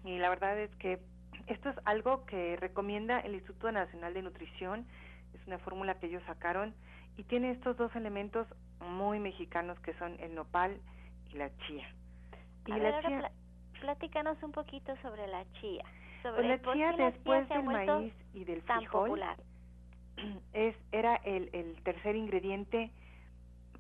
[0.03, 0.99] Y la verdad es que
[1.47, 4.85] esto es algo que recomienda el Instituto Nacional de Nutrición.
[5.33, 6.73] Es una fórmula que ellos sacaron
[7.17, 8.47] y tiene estos dos elementos
[8.79, 10.79] muy mexicanos que son el nopal
[11.31, 11.87] y la chía.
[12.67, 13.31] Y la chía...
[13.79, 15.83] platícanos un poquito sobre la chía.
[16.21, 19.21] Sobre pues la chía después del maíz y del frijol
[20.53, 22.91] es era el, el tercer ingrediente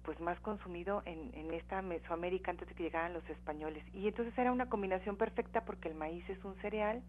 [0.03, 4.37] pues más consumido en, en esta Mesoamérica antes de que llegaran los españoles y entonces
[4.37, 7.03] era una combinación perfecta porque el maíz es un cereal,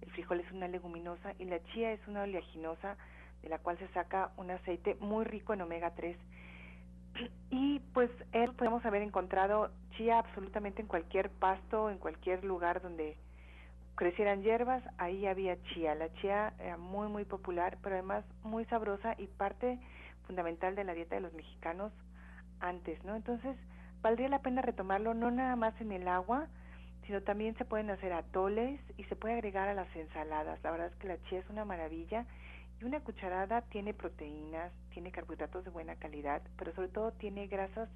[0.00, 2.96] el frijol es una leguminosa y la chía es una oleaginosa
[3.42, 6.16] de la cual se saca un aceite muy rico en omega 3
[7.50, 13.16] y pues él podemos haber encontrado chía absolutamente en cualquier pasto, en cualquier lugar donde
[13.94, 15.94] crecieran hierbas, ahí había chía.
[15.94, 19.78] La chía era muy muy popular, pero además muy sabrosa y parte
[20.26, 21.92] fundamental de la dieta de los mexicanos
[22.60, 23.16] antes, ¿no?
[23.16, 23.56] Entonces,
[24.02, 26.46] valdría la pena retomarlo no nada más en el agua,
[27.06, 30.62] sino también se pueden hacer atoles y se puede agregar a las ensaladas.
[30.62, 32.26] La verdad es que la chía es una maravilla
[32.80, 37.88] y una cucharada tiene proteínas, tiene carbohidratos de buena calidad, pero sobre todo tiene grasas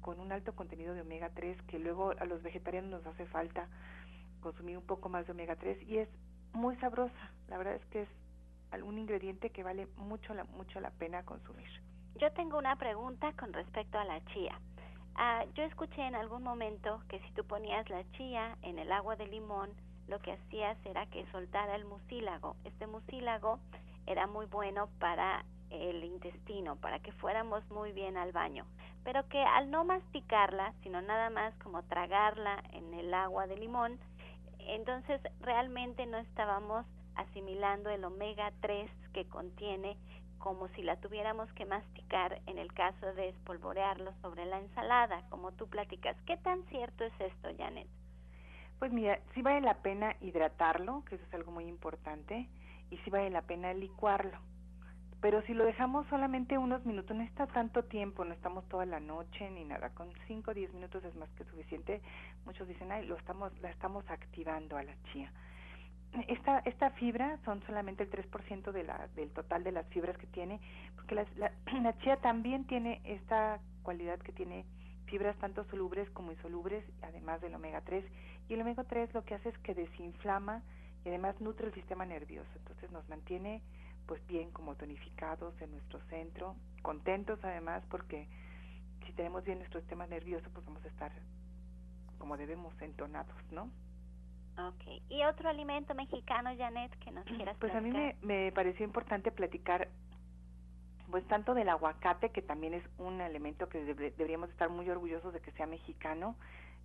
[0.00, 3.68] con un alto contenido de omega 3 que luego a los vegetarianos nos hace falta
[4.40, 6.08] consumir un poco más de omega 3 y es
[6.52, 7.32] muy sabrosa.
[7.48, 8.08] La verdad es que es
[8.70, 11.68] algún ingrediente que vale mucho la, mucho la pena consumir.
[12.16, 14.60] Yo tengo una pregunta con respecto a la chía.
[15.14, 19.16] Ah, yo escuché en algún momento que si tú ponías la chía en el agua
[19.16, 19.70] de limón,
[20.06, 22.56] lo que hacías era que soltara el mucílago.
[22.64, 23.58] Este mucílago
[24.08, 28.64] era muy bueno para el intestino, para que fuéramos muy bien al baño,
[29.04, 33.98] pero que al no masticarla, sino nada más como tragarla en el agua de limón,
[34.60, 39.98] entonces realmente no estábamos asimilando el omega 3 que contiene
[40.38, 45.52] como si la tuviéramos que masticar en el caso de espolvorearlo sobre la ensalada, como
[45.52, 46.16] tú platicas.
[46.26, 47.88] ¿Qué tan cierto es esto, Janet?
[48.78, 52.48] Pues mira, sí vale la pena hidratarlo, que eso es algo muy importante
[52.90, 54.38] y sí vale la pena licuarlo.
[55.20, 59.00] Pero si lo dejamos solamente unos minutos, no está tanto tiempo, no estamos toda la
[59.00, 62.00] noche ni nada, con 5 o 10 minutos es más que suficiente.
[62.44, 65.32] Muchos dicen, ay, lo estamos, la estamos activando a la chía.
[66.28, 70.26] Esta, esta fibra son solamente el 3% de la, del total de las fibras que
[70.28, 70.60] tiene,
[70.94, 71.26] porque la,
[71.82, 74.64] la chía también tiene esta cualidad que tiene
[75.06, 78.04] fibras tanto solubles como insolubles, además del omega 3.
[78.48, 80.62] Y el omega 3 lo que hace es que desinflama,
[81.04, 83.62] y además nutre el sistema nervioso, entonces nos mantiene
[84.06, 88.26] pues bien como tonificados en nuestro centro, contentos además porque
[89.06, 91.12] si tenemos bien nuestro sistema nervioso pues vamos a estar
[92.18, 93.70] como debemos entonados, ¿no?
[94.58, 95.02] Ok.
[95.08, 99.30] ¿Y otro alimento mexicano, Janet, que nos quieras Pues a mí me, me pareció importante
[99.30, 99.88] platicar
[101.10, 105.40] pues tanto del aguacate, que también es un elemento que deberíamos estar muy orgullosos de
[105.40, 106.36] que sea mexicano,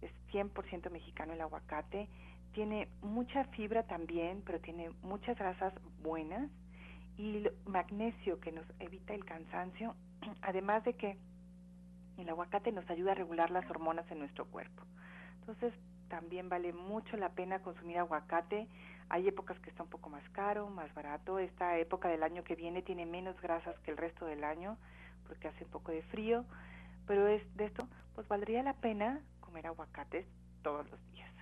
[0.02, 2.08] es 100% mexicano el aguacate,
[2.53, 6.49] tiene mucha fibra también, pero tiene muchas grasas buenas
[7.17, 9.95] y magnesio que nos evita el cansancio,
[10.41, 11.17] además de que
[12.17, 14.83] el aguacate nos ayuda a regular las hormonas en nuestro cuerpo.
[15.39, 15.73] Entonces,
[16.07, 18.67] también vale mucho la pena consumir aguacate.
[19.09, 21.39] Hay épocas que está un poco más caro, más barato.
[21.39, 24.77] Esta época del año que viene tiene menos grasas que el resto del año
[25.27, 26.45] porque hace un poco de frío,
[27.07, 30.25] pero es de esto, pues valdría la pena comer aguacates
[30.62, 31.33] todos los días.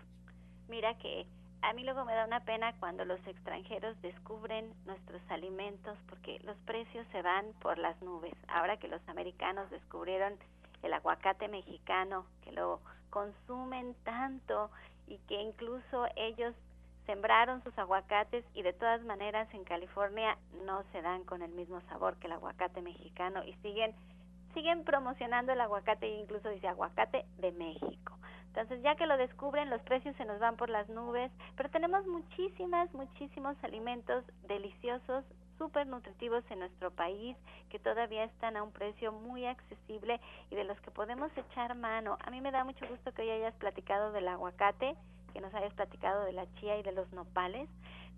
[0.72, 1.26] Mira que
[1.64, 6.56] a mí luego me da una pena cuando los extranjeros descubren nuestros alimentos porque los
[6.60, 8.34] precios se van por las nubes.
[8.48, 10.34] Ahora que los americanos descubrieron
[10.82, 14.72] el aguacate mexicano, que lo consumen tanto
[15.08, 16.56] y que incluso ellos
[17.06, 21.82] sembraron sus aguacates y de todas maneras en California no se dan con el mismo
[21.90, 23.94] sabor que el aguacate mexicano y siguen
[24.54, 28.16] siguen promocionando el aguacate e incluso dice aguacate de México.
[28.62, 32.06] Entonces, ya que lo descubren, los precios se nos van por las nubes, pero tenemos
[32.06, 35.26] muchísimas, muchísimos alimentos deliciosos,
[35.58, 37.36] súper nutritivos en nuestro país,
[37.72, 42.20] que todavía están a un precio muy accesible y de los que podemos echar mano.
[42.24, 44.96] A mí me da mucho gusto que hoy hayas platicado del aguacate,
[45.34, 47.68] que nos hayas platicado de la chía y de los nopales,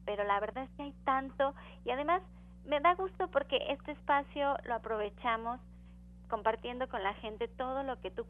[0.04, 2.22] pero la verdad es que hay tanto y además
[2.66, 5.62] me da gusto porque este espacio lo aprovechamos
[6.34, 8.26] compartiendo con la gente todo lo que tú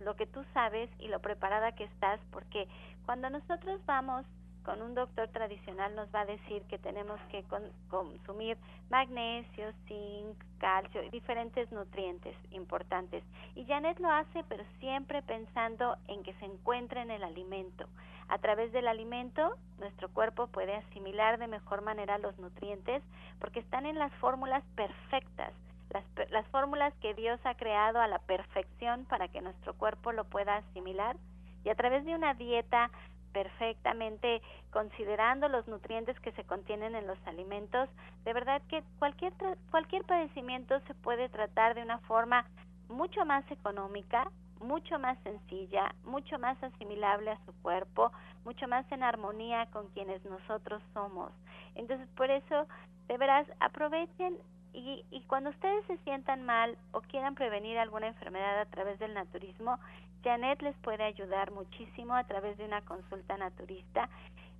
[0.00, 2.68] lo que tú sabes y lo preparada que estás porque
[3.06, 4.26] cuando nosotros vamos
[4.62, 7.42] con un doctor tradicional nos va a decir que tenemos que
[7.88, 8.58] consumir
[8.90, 13.24] magnesio, zinc, calcio y diferentes nutrientes importantes.
[13.54, 17.86] Y Janet lo hace, pero siempre pensando en que se encuentre en el alimento.
[18.28, 23.02] A través del alimento, nuestro cuerpo puede asimilar de mejor manera los nutrientes
[23.38, 25.54] porque están en las fórmulas perfectas
[25.90, 30.24] las, las fórmulas que Dios ha creado a la perfección para que nuestro cuerpo lo
[30.24, 31.16] pueda asimilar
[31.64, 32.90] y a través de una dieta
[33.32, 37.88] perfectamente considerando los nutrientes que se contienen en los alimentos,
[38.24, 39.34] de verdad que cualquier
[39.70, 42.46] cualquier padecimiento se puede tratar de una forma
[42.88, 44.30] mucho más económica,
[44.60, 48.10] mucho más sencilla, mucho más asimilable a su cuerpo,
[48.44, 51.30] mucho más en armonía con quienes nosotros somos.
[51.74, 52.66] Entonces, por eso,
[53.08, 54.38] de veras, aprovechen
[54.76, 59.14] y, y, cuando ustedes se sientan mal o quieran prevenir alguna enfermedad a través del
[59.14, 59.78] naturismo,
[60.22, 64.10] Janet les puede ayudar muchísimo a través de una consulta naturista,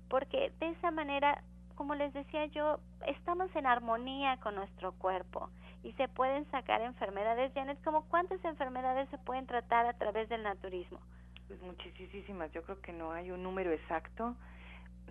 [0.09, 1.43] porque de esa manera,
[1.75, 5.51] como les decía yo, estamos en armonía con nuestro cuerpo
[5.83, 7.53] y se pueden sacar enfermedades.
[7.53, 10.99] Janet, ¿cómo cuántas enfermedades se pueden tratar a través del naturismo?
[11.47, 14.35] Pues muchísimas, yo creo que no hay un número exacto,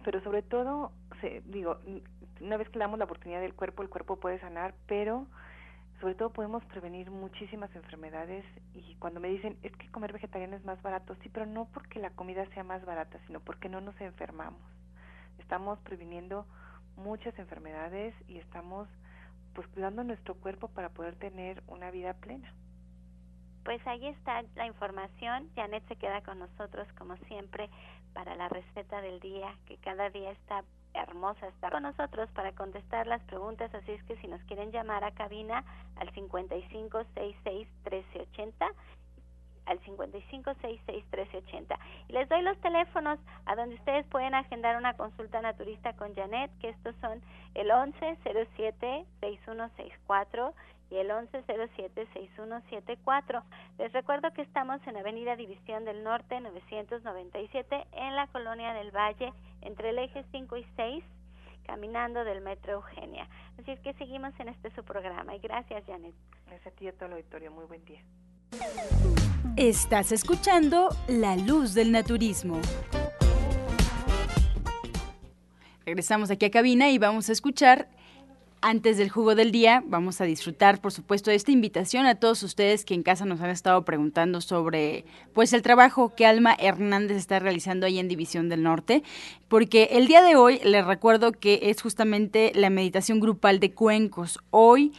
[0.06, 1.80] pero sobre todo, se, digo,
[2.40, 5.26] una vez que le damos la oportunidad del cuerpo, el cuerpo puede sanar, pero
[6.00, 10.64] sobre todo podemos prevenir muchísimas enfermedades y cuando me dicen es que comer vegetariano es
[10.64, 14.00] más barato, sí, pero no porque la comida sea más barata, sino porque no nos
[14.00, 14.62] enfermamos.
[15.40, 16.46] Estamos previniendo
[16.94, 18.86] muchas enfermedades y estamos
[19.54, 22.54] pues cuidando nuestro cuerpo para poder tener una vida plena.
[23.64, 25.50] Pues ahí está la información.
[25.56, 27.68] Janet se queda con nosotros como siempre
[28.16, 30.64] para la receta del día, que cada día está
[30.94, 35.04] hermosa estar con nosotros para contestar las preguntas, así es que si nos quieren llamar
[35.04, 35.62] a cabina
[35.96, 38.72] al 5566-1380
[39.66, 41.78] al 5566-1380.
[42.08, 46.50] Y les doy los teléfonos a donde ustedes pueden agendar una consulta naturista con Janet,
[46.60, 47.20] que estos son
[47.54, 50.54] el 1107-6164
[50.90, 53.42] y el 1107-6174.
[53.78, 59.32] Les recuerdo que estamos en Avenida División del Norte 997 en la Colonia del Valle,
[59.62, 61.04] entre el eje 5 y 6,
[61.66, 63.28] caminando del Metro Eugenia.
[63.58, 66.14] Así es que seguimos en este su programa y gracias Janet.
[66.46, 67.50] Gracias a ti y a todo el auditorio.
[67.50, 68.00] Muy buen día.
[69.56, 72.60] Estás escuchando La Luz del Naturismo.
[75.84, 77.88] Regresamos aquí a cabina y vamos a escuchar
[78.66, 82.42] antes del jugo del día, vamos a disfrutar, por supuesto, de esta invitación a todos
[82.42, 85.04] ustedes que en casa nos han estado preguntando sobre,
[85.34, 89.04] pues, el trabajo que Alma Hernández está realizando ahí en División del Norte,
[89.46, 94.40] porque el día de hoy les recuerdo que es justamente la meditación grupal de cuencos.
[94.50, 94.92] Hoy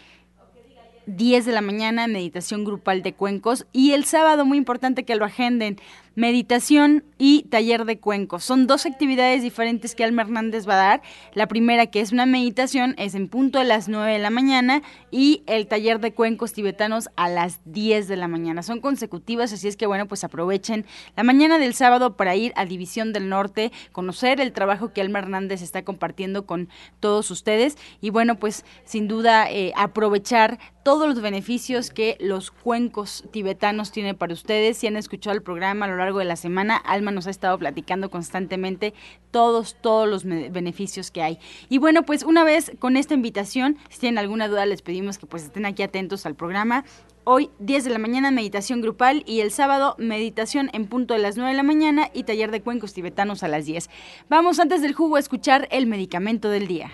[1.07, 3.65] 10 de la mañana, meditación grupal de cuencos.
[3.73, 5.77] Y el sábado, muy importante que lo agenden,
[6.17, 8.43] meditación y taller de cuencos.
[8.43, 11.01] Son dos actividades diferentes que Alma Hernández va a dar.
[11.35, 14.81] La primera, que es una meditación, es en punto a las 9 de la mañana
[15.11, 18.63] y el taller de cuencos tibetanos a las 10 de la mañana.
[18.63, 22.65] Son consecutivas, así es que bueno, pues aprovechen la mañana del sábado para ir a
[22.65, 26.67] División del Norte, conocer el trabajo que Alma Hernández está compartiendo con
[26.99, 30.57] todos ustedes y bueno, pues sin duda eh, aprovechar
[30.87, 34.77] todos los beneficios que los cuencos tibetanos tienen para ustedes.
[34.77, 37.57] Si han escuchado el programa a lo largo de la semana, Alma nos ha estado
[37.57, 38.93] platicando constantemente
[39.31, 41.39] todos, todos los beneficios que hay.
[41.69, 45.25] Y bueno, pues una vez con esta invitación, si tienen alguna duda, les pedimos que
[45.25, 46.85] pues estén aquí atentos al programa.
[47.25, 51.35] Hoy 10 de la mañana meditación grupal y el sábado meditación en punto de las
[51.35, 53.89] 9 de la mañana y taller de cuencos tibetanos a las 10.
[54.29, 56.89] Vamos antes del jugo a escuchar el medicamento del día.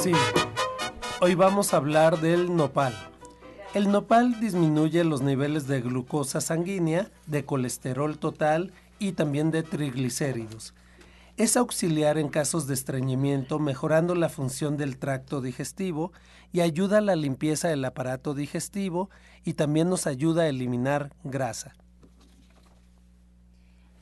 [0.00, 0.12] Sí,
[1.20, 2.94] hoy vamos a hablar del nopal.
[3.74, 10.72] El nopal disminuye los niveles de glucosa sanguínea, de colesterol total y también de triglicéridos.
[11.36, 16.12] Es auxiliar en casos de estreñimiento, mejorando la función del tracto digestivo
[16.50, 19.10] y ayuda a la limpieza del aparato digestivo
[19.44, 21.74] y también nos ayuda a eliminar grasa.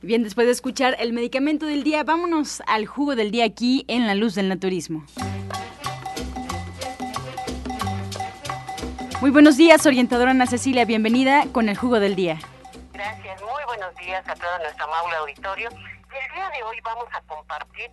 [0.01, 4.07] Bien, después de escuchar el medicamento del día, vámonos al jugo del día aquí en
[4.07, 5.05] la luz del naturismo.
[9.19, 12.37] Muy buenos días, orientadora Ana Cecilia, bienvenida con el jugo del día.
[12.93, 15.69] Gracias, muy buenos días a todo nuestro amable auditorio.
[15.69, 17.89] El día de hoy vamos a compartir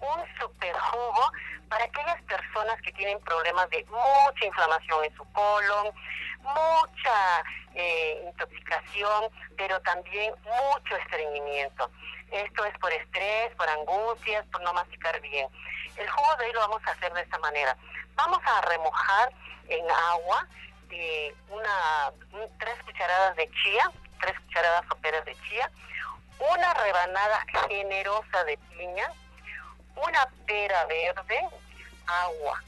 [0.00, 1.32] un super jugo
[1.70, 5.94] para aquellas personas que tienen problemas de mucha inflamación en su colon,
[6.42, 7.42] mucha
[7.74, 11.90] eh, intoxicación, pero también mucho estreñimiento.
[12.30, 15.48] Esto es por estrés, por angustias, por no masticar bien.
[15.96, 17.74] El jugo de hoy lo vamos a hacer de esta manera.
[18.14, 19.32] Vamos a remojar
[19.68, 20.46] en agua
[20.88, 22.12] de una,
[22.58, 25.70] tres cucharadas de chía, tres cucharadas soperas de chía,
[26.38, 29.10] una rebanada generosa de piña,
[29.96, 31.48] una pera verde,
[32.06, 32.62] agua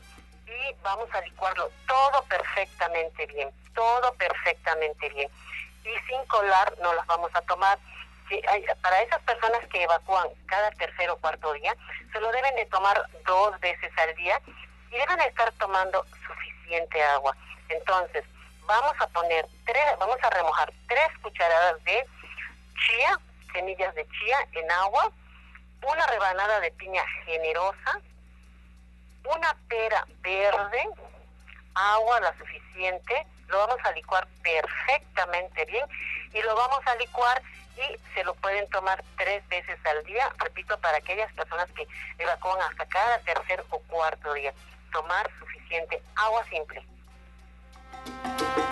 [0.49, 5.31] y vamos a licuarlo todo perfectamente bien, todo perfectamente bien.
[5.85, 7.79] Y sin colar no las vamos a tomar.
[8.83, 11.75] Para esas personas que evacúan cada tercer o cuarto día,
[12.13, 14.39] se lo deben de tomar dos veces al día
[14.91, 17.35] y deben estar tomando suficiente agua.
[17.69, 18.25] Entonces,
[18.67, 22.07] vamos a poner tres, vamos a remojar tres cucharadas de
[22.87, 23.19] chía,
[23.53, 25.11] semillas de chía en agua,
[25.83, 28.01] una rebanada de piña generosa,
[29.25, 30.89] una pera verde,
[31.75, 35.87] agua la suficiente, lo vamos a licuar perfectamente bien
[36.33, 37.43] y lo vamos a licuar
[37.77, 41.87] y se lo pueden tomar tres veces al día, repito, para aquellas personas que
[42.19, 44.53] evacúan hasta cada tercer o cuarto día.
[44.93, 46.83] Tomar suficiente agua simple.
[47.93, 48.68] Música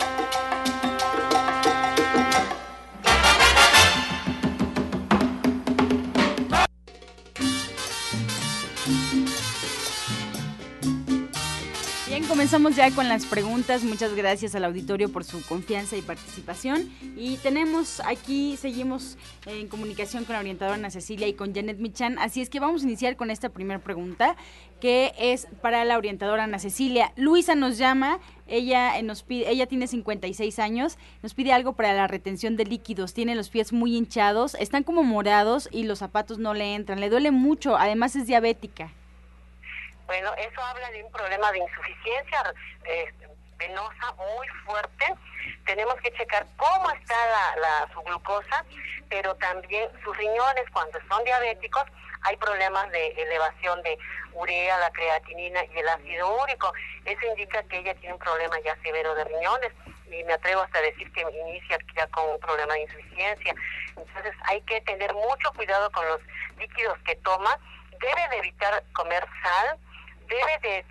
[12.37, 13.83] comenzamos ya con las preguntas.
[13.83, 16.93] Muchas gracias al auditorio por su confianza y participación.
[17.17, 19.17] Y tenemos aquí, seguimos
[19.47, 22.19] en comunicación con la orientadora Ana Cecilia y con Janet Michan.
[22.19, 24.37] Así es que vamos a iniciar con esta primera pregunta,
[24.83, 27.11] que es para la orientadora Ana Cecilia.
[27.17, 31.95] Luisa nos llama, ella, eh, nos pide, ella tiene 56 años, nos pide algo para
[31.95, 33.15] la retención de líquidos.
[33.15, 37.01] Tiene los pies muy hinchados, están como morados y los zapatos no le entran.
[37.01, 38.93] Le duele mucho, además es diabética.
[40.07, 42.55] Bueno, eso habla de un problema de insuficiencia
[42.85, 43.13] eh,
[43.59, 45.15] venosa muy fuerte.
[45.65, 47.15] Tenemos que checar cómo está
[47.57, 48.65] la, su glucosa,
[49.09, 51.85] pero también sus riñones, cuando son diabéticos,
[52.23, 53.99] hay problemas de elevación de
[54.33, 56.73] urea, la creatinina y el ácido úrico.
[57.05, 59.73] Eso indica que ella tiene un problema ya severo de riñones
[60.07, 63.55] y me atrevo hasta a decir que inicia ya con un problema de insuficiencia.
[63.97, 66.21] Entonces hay que tener mucho cuidado con los
[66.59, 67.59] líquidos que toma.
[67.99, 69.79] Debe de evitar comer sal,
[70.27, 70.85] debe de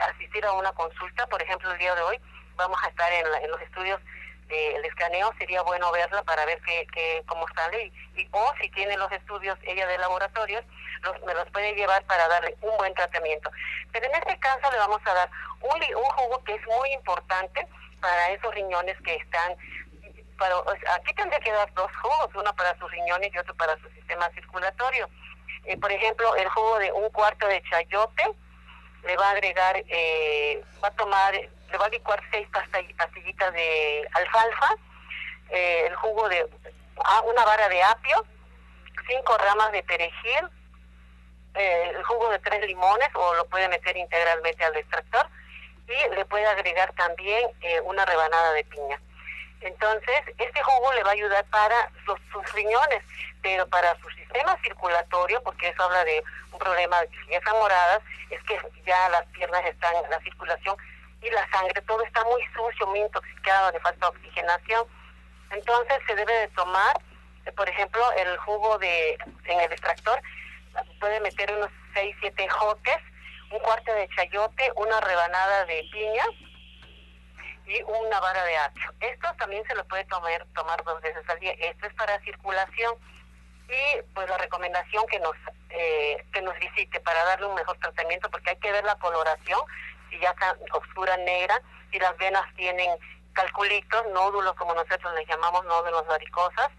[0.00, 2.20] asistir a una consulta, por ejemplo, el día de hoy
[2.56, 4.00] vamos a estar en, los estudios
[4.48, 9.10] del escaneo, sería bueno verla para ver qué, cómo sale y, o si tiene los
[9.12, 10.64] estudios ella de laboratorios,
[11.02, 13.50] los, me los puede llevar para darle un buen tratamiento.
[13.92, 17.66] Pero en este caso le vamos a dar un, un jugo que es muy importante
[18.00, 19.56] para esos riñones que están
[20.38, 20.56] para,
[20.94, 24.28] aquí tendría que dar dos jugos, uno para sus riñones y otro para su sistema
[24.30, 25.08] circulatorio.
[25.64, 28.34] Eh, por ejemplo, el jugo de un cuarto de chayote,
[29.06, 32.48] le va a agregar, eh, va a tomar, le va a licuar seis
[32.96, 34.76] pastillitas de alfalfa,
[35.50, 36.48] eh, el jugo de
[37.04, 38.24] ah, una vara de apio,
[39.06, 40.48] cinco ramas de perejil,
[41.54, 45.28] eh, el jugo de tres limones o lo puede meter integralmente al extractor
[45.86, 47.50] y le puede agregar también
[47.84, 48.98] una rebanada de piña.
[49.60, 53.02] Entonces, este jugo le va a ayudar para sus riñones,
[53.42, 56.22] pero para su sistema circulatorio, porque eso habla de
[56.52, 60.76] un problema de piezas moradas, es que ya las piernas están en la circulación
[61.22, 64.86] y la sangre, todo está muy sucio, muy intoxicado, le falta oxigenación.
[65.50, 67.00] Entonces se debe de tomar,
[67.46, 70.20] eh, por ejemplo, el jugo de en el extractor,
[70.98, 72.98] puede meter unos 6, 7 jotes,
[73.52, 76.24] un cuarto de chayote, una rebanada de piña
[77.66, 78.92] y una vara de apio.
[79.00, 81.52] Esto también se lo puede tomar, tomar dos veces al día.
[81.52, 82.96] Esto es para circulación
[83.68, 85.34] y pues la recomendación que nos
[85.70, 89.60] eh, que nos visite para darle un mejor tratamiento porque hay que ver la coloración
[90.10, 91.60] si ya está oscura negra
[91.90, 92.90] si las venas tienen
[93.32, 96.70] calculitos nódulos como nosotros les llamamos nódulos varicosas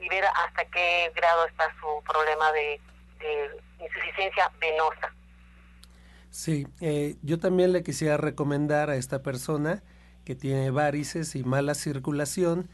[0.00, 2.80] y ver hasta qué grado está su problema de,
[3.80, 5.12] insuficiencia venosa.
[6.30, 9.82] Sí eh, yo también le quisiera recomendar a esta persona
[10.24, 12.68] que tiene varices y mala circulación,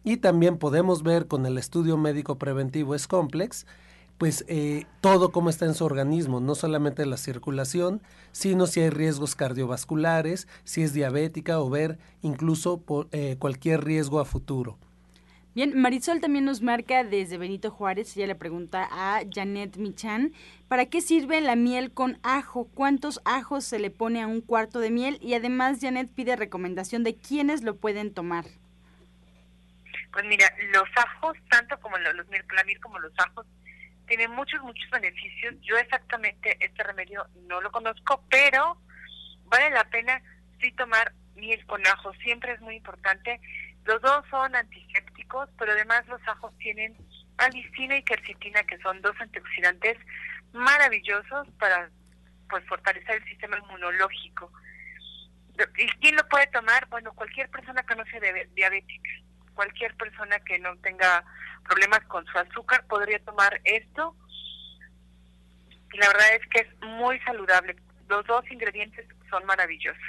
[0.03, 3.65] y también podemos ver con el estudio médico preventivo es complex,
[4.19, 8.03] pues eh, todo cómo está en su organismo, no solamente la circulación,
[8.33, 14.25] sino si hay riesgos cardiovasculares, si es diabética o ver incluso eh, cualquier riesgo a
[14.25, 14.79] futuro.
[15.59, 20.33] Bien, Marisol también nos marca desde Benito Juárez, ella le pregunta a Janet Michan,
[20.69, 22.69] ¿para qué sirve la miel con ajo?
[22.77, 25.19] ¿Cuántos ajos se le pone a un cuarto de miel?
[25.21, 28.45] Y además Janet pide recomendación de quiénes lo pueden tomar.
[30.13, 33.45] Pues mira, los ajos, tanto como los, la miel como los ajos,
[34.07, 35.57] tienen muchos, muchos beneficios.
[35.63, 38.81] Yo exactamente este remedio no lo conozco, pero
[39.47, 40.23] vale la pena
[40.61, 43.41] sí tomar miel con ajo, siempre es muy importante.
[43.89, 46.95] Los dos son antisépticos, pero además los ajos tienen
[47.39, 49.97] alicina y quercetina, que son dos antioxidantes
[50.53, 51.89] maravillosos para
[52.51, 54.53] pues fortalecer el sistema inmunológico.
[55.79, 56.87] ¿Y quién lo puede tomar?
[56.91, 58.21] Bueno, cualquier persona que no sea
[58.55, 59.11] diabética,
[59.55, 61.25] cualquier persona que no tenga
[61.65, 64.15] problemas con su azúcar podría tomar esto.
[65.95, 67.75] Y la verdad es que es muy saludable.
[68.07, 70.03] Los dos ingredientes son maravillosos.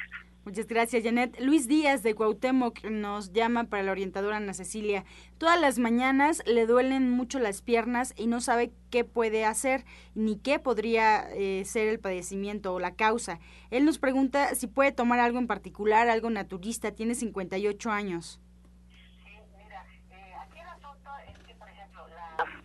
[0.49, 1.39] Muchas gracias, Janet.
[1.39, 5.05] Luis Díaz de Cuauhtémoc nos llama para la orientadora Ana Cecilia.
[5.37, 9.85] Todas las mañanas le duelen mucho las piernas y no sabe qué puede hacer
[10.15, 13.39] ni qué podría eh, ser el padecimiento o la causa.
[13.69, 16.95] Él nos pregunta si puede tomar algo en particular, algo naturista.
[16.95, 18.41] Tiene 58 años.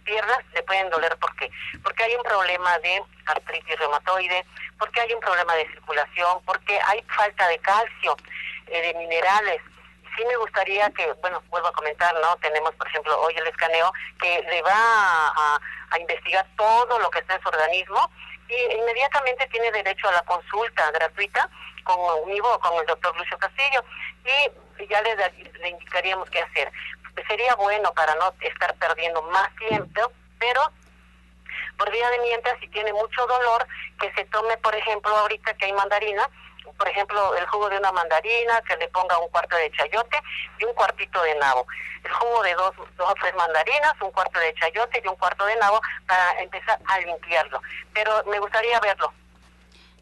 [0.04, 1.50] Piernas le pueden doler porque
[1.82, 4.44] porque hay un problema de artritis reumatoide,
[4.78, 8.16] porque hay un problema de circulación, porque hay falta de calcio,
[8.66, 9.60] eh, de minerales.
[10.16, 12.36] Sí me gustaría que, bueno, vuelvo a comentar, ¿no?
[12.36, 15.60] Tenemos, por ejemplo, hoy el escaneo que le va a,
[15.98, 18.10] investigar todo lo que está en su organismo
[18.48, 21.48] y inmediatamente tiene derecho a la consulta gratuita
[21.84, 23.84] conmigo o con el doctor Lucio Castillo
[24.24, 25.14] y ya le,
[25.60, 26.72] le indicaríamos qué hacer
[27.22, 30.60] sería bueno para no estar perdiendo más tiempo, pero
[31.76, 33.66] por vía de mientras, si tiene mucho dolor,
[34.00, 36.28] que se tome, por ejemplo, ahorita que hay mandarina,
[36.76, 40.18] por ejemplo, el jugo de una mandarina, que le ponga un cuarto de chayote
[40.58, 41.66] y un cuartito de nabo.
[42.02, 45.44] El jugo de dos, dos o tres mandarinas, un cuarto de chayote y un cuarto
[45.46, 47.60] de nabo para empezar a limpiarlo.
[47.92, 49.12] Pero me gustaría verlo.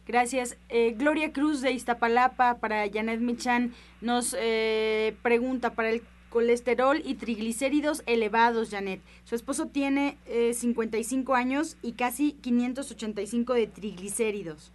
[0.05, 0.57] Gracias.
[0.69, 6.03] Eh, Gloria Cruz de Iztapalapa para Janet Michan nos eh, pregunta para el
[6.33, 8.99] colesterol y triglicéridos elevados, Janet.
[9.23, 14.73] Su esposo tiene 55 eh, años y casi 585 de triglicéridos.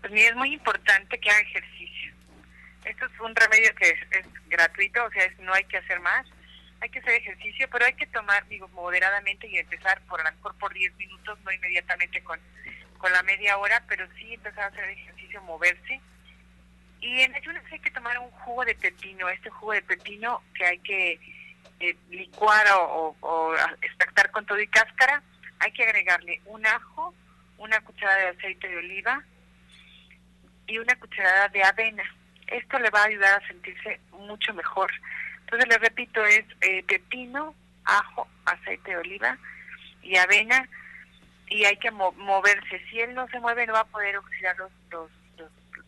[0.00, 2.14] Pues mira, es muy importante que haga ejercicio.
[2.86, 6.26] Esto es un remedio que es, gratuito, o sea, no hay que hacer más.
[6.80, 10.54] Hay que hacer ejercicio, pero hay que tomar, digo, moderadamente y empezar por a lo
[10.54, 12.40] por 10 minutos, no inmediatamente con,
[12.96, 16.00] con la media hora, pero sí empezar a hacer ejercicio, moverse
[17.02, 20.64] y en ayunas hay que tomar un jugo de pepino, este jugo de pepino que
[20.64, 21.18] hay que
[21.80, 25.20] eh, licuar o, o, extractar con todo y cáscara.
[25.58, 27.12] Hay que agregarle un ajo,
[27.58, 29.24] una cucharada de aceite de oliva
[30.68, 32.04] y una cucharada de avena.
[32.46, 34.92] Esto le va a ayudar a sentirse mucho mejor.
[35.40, 39.36] Entonces, le repito, es eh, pepino, ajo, aceite de oliva
[40.02, 40.68] y avena
[41.48, 42.80] y hay que moverse.
[42.88, 45.10] Si él no se mueve, no va a poder oxidar los, los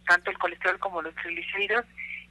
[0.04, 1.84] tanto el colesterol como los triglicéridos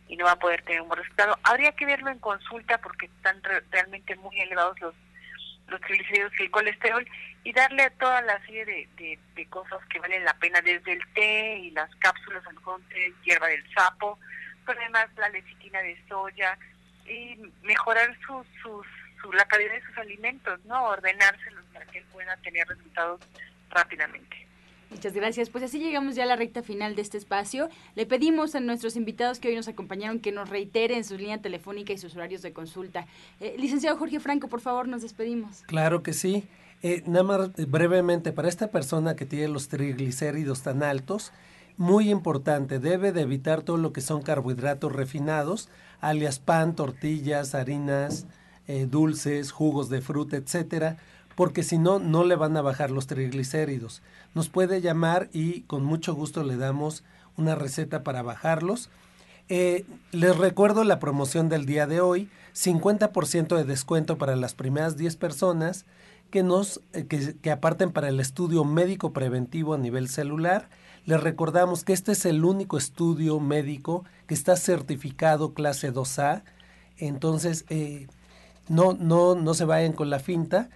[0.08, 1.38] y no va a poder tener un buen resultado.
[1.44, 4.96] Habría que verlo en consulta porque están realmente muy elevados los,
[5.68, 7.08] los triglicéridos y el colesterol
[7.44, 11.58] y darle toda la serie de, de, cosas que valen la pena, desde el té
[11.58, 12.82] y las cápsulas, a lo mejor
[13.24, 14.18] hierba del sapo,
[14.66, 16.58] pero además la lecitina de soya
[17.06, 18.84] y mejorar su, su,
[19.34, 20.86] la calidad de sus alimentos, ¿no?
[20.86, 23.22] Ordenárselos para que él pueda tener resultados
[23.70, 24.43] rápidamente.
[24.94, 25.50] Muchas gracias.
[25.50, 27.68] Pues así llegamos ya a la recta final de este espacio.
[27.96, 31.94] Le pedimos a nuestros invitados que hoy nos acompañaron que nos reiteren su línea telefónica
[31.94, 33.08] y sus horarios de consulta.
[33.40, 35.64] Eh, licenciado Jorge Franco, por favor, nos despedimos.
[35.66, 36.44] Claro que sí.
[36.84, 41.32] Eh, nada más eh, brevemente, para esta persona que tiene los triglicéridos tan altos,
[41.76, 45.70] muy importante, debe de evitar todo lo que son carbohidratos refinados,
[46.02, 48.28] alias pan, tortillas, harinas,
[48.90, 50.98] dulces, jugos de fruta, etcétera,
[51.36, 54.02] porque si no, no le van a bajar los triglicéridos.
[54.36, 57.04] Nos puede llamar y con mucho gusto le damos
[57.38, 58.90] una receta para bajarlos.
[59.50, 64.96] Eh, les recuerdo la promoción del día de hoy, 50% de descuento para las primeras
[64.96, 65.86] 10 personas
[66.30, 70.70] que, nos, eh, que, aparten para el estudio médico preventivo a nivel celular.
[71.06, 76.44] Les recordamos que este es el único estudio médico que está certificado clase 2A.
[76.98, 78.08] Entonces, eh,
[78.70, 80.70] no, no, no se vayan con la finta.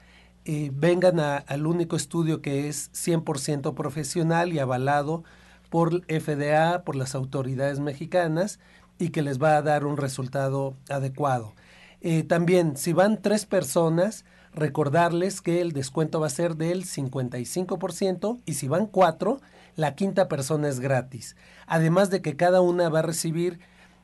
[0.74, 5.24] Vengan al único estudio que es 100% profesional y avalado
[5.70, 8.60] por FDA, por las autoridades mexicanas
[9.00, 11.54] y que les va a dar un resultado adecuado.
[12.02, 18.40] Eh, también, si van tres personas, recordarles que el descuento va a ser del 55%
[18.46, 19.40] y si van cuatro,
[19.76, 21.36] la quinta persona es gratis.
[21.68, 23.60] Además de que cada una va a recibir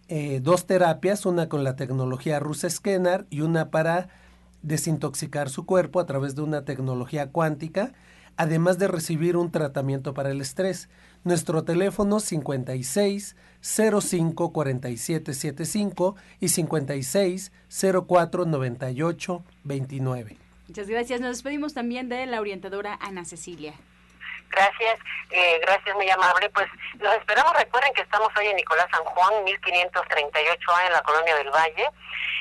[0.10, 4.10] eh, dos terapias, una con la tecnología Rus Scanner y una para
[4.64, 7.94] desintoxicar su cuerpo a través de una tecnología cuántica,
[8.38, 10.90] además de recibir un tratamiento para el estrés.
[11.24, 17.52] Nuestro teléfono 56 05 47 75 y 56
[18.08, 20.38] 04 98 29.
[20.68, 21.22] Muchas gracias.
[21.22, 23.74] Nos despedimos también de la orientadora Ana Cecilia.
[24.54, 25.00] Gracias,
[25.32, 26.48] eh, gracias, muy amable.
[26.52, 26.68] Pues
[27.00, 27.54] los esperamos.
[27.58, 31.90] Recuerden que estamos hoy en Nicolás San Juan, 1538A, en la Colonia del Valle.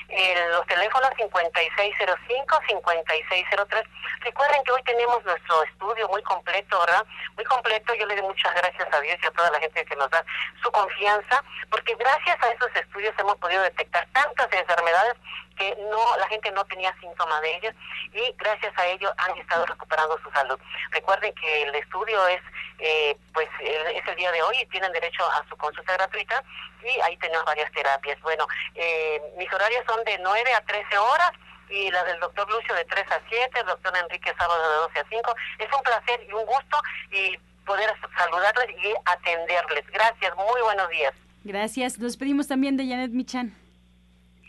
[0.08, 3.82] Eh, los teléfonos 5605, 5603.
[4.20, 7.04] Recuerden que hoy tenemos nuestro estudio muy completo, ¿verdad?
[7.34, 7.94] Muy completo.
[7.94, 10.22] Yo le doy muchas gracias a Dios y a toda la gente que nos da
[10.62, 15.14] su confianza, porque gracias a esos estudios hemos podido detectar tantas enfermedades
[15.54, 17.74] que no la gente no tenía síntomas de ellas
[18.12, 20.58] y gracias a ello han estado recuperando su salud.
[20.90, 22.40] Recuerden que el estudio es
[22.78, 26.42] eh, pues es el día de hoy y tienen derecho a su consulta gratuita
[26.82, 28.20] y ahí tenemos varias terapias.
[28.22, 31.32] Bueno, eh, mis horarios son de 9 a 13 horas
[31.68, 34.98] y la del doctor Lucio de 3 a 7, el doctor Enrique sábado de 12
[35.00, 35.34] a 5.
[35.58, 36.76] Es un placer y un gusto
[37.10, 39.86] y poder saludarles y atenderles.
[39.90, 41.14] Gracias, muy buenos días.
[41.44, 41.98] Gracias.
[41.98, 43.61] Nos pedimos también de Janet Michan.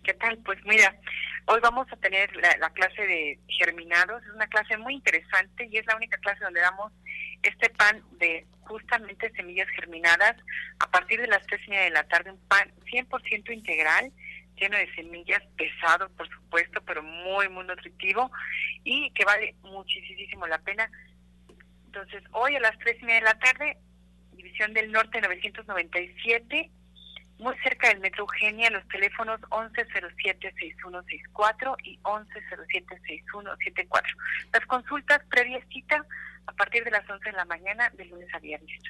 [0.04, 0.38] ¿Qué tal?
[0.40, 0.94] Pues mira,
[1.46, 4.22] hoy vamos a tener la, clase de germinados.
[4.24, 6.92] Es una clase muy interesante y es la única clase donde damos
[7.42, 10.36] este pan de justamente semillas germinadas
[10.80, 12.32] a partir de las tres y media de la tarde.
[12.32, 14.12] Un pan 100% integral,
[14.58, 18.30] lleno de semillas, pesado por supuesto, pero muy, muy nutritivo
[18.84, 20.92] y que vale muchísimo la pena.
[21.86, 23.78] Entonces, hoy a las tres y media de la tarde,
[24.34, 26.72] División del Norte 997
[27.40, 34.04] muy cerca del Metro Eugenia, los teléfonos 1107-6164 y 1107-6174.
[34.54, 36.06] Las consultas previa cita
[36.46, 38.82] a partir de las 11 de la mañana de lunes a viernes.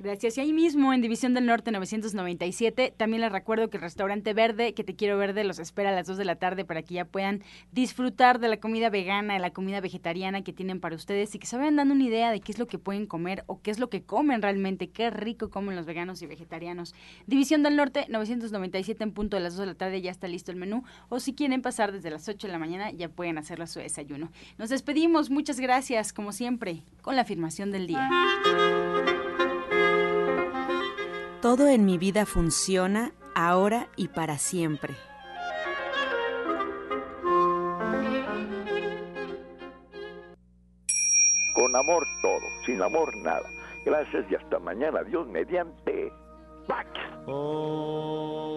[0.00, 0.38] Gracias.
[0.38, 4.72] Y ahí mismo, en División del Norte 997, también les recuerdo que el restaurante Verde,
[4.72, 7.04] que te quiero verde, los espera a las 2 de la tarde para que ya
[7.04, 7.42] puedan
[7.72, 11.48] disfrutar de la comida vegana, de la comida vegetariana que tienen para ustedes y que
[11.48, 13.80] se vayan dando una idea de qué es lo que pueden comer o qué es
[13.80, 16.94] lo que comen realmente, qué rico comen los veganos y vegetarianos.
[17.26, 20.52] División del Norte 997 en punto de las 2 de la tarde ya está listo
[20.52, 23.66] el menú o si quieren pasar desde las 8 de la mañana ya pueden hacerlo
[23.66, 24.30] su desayuno.
[24.58, 28.08] Nos despedimos, muchas gracias, como siempre, con la afirmación del día.
[31.40, 34.96] Todo en mi vida funciona ahora y para siempre.
[41.54, 43.48] Con amor todo, sin amor nada.
[43.84, 45.04] Gracias y hasta mañana.
[45.04, 46.12] Dios mediante.
[46.66, 46.88] Pax.
[47.26, 48.48] Oh.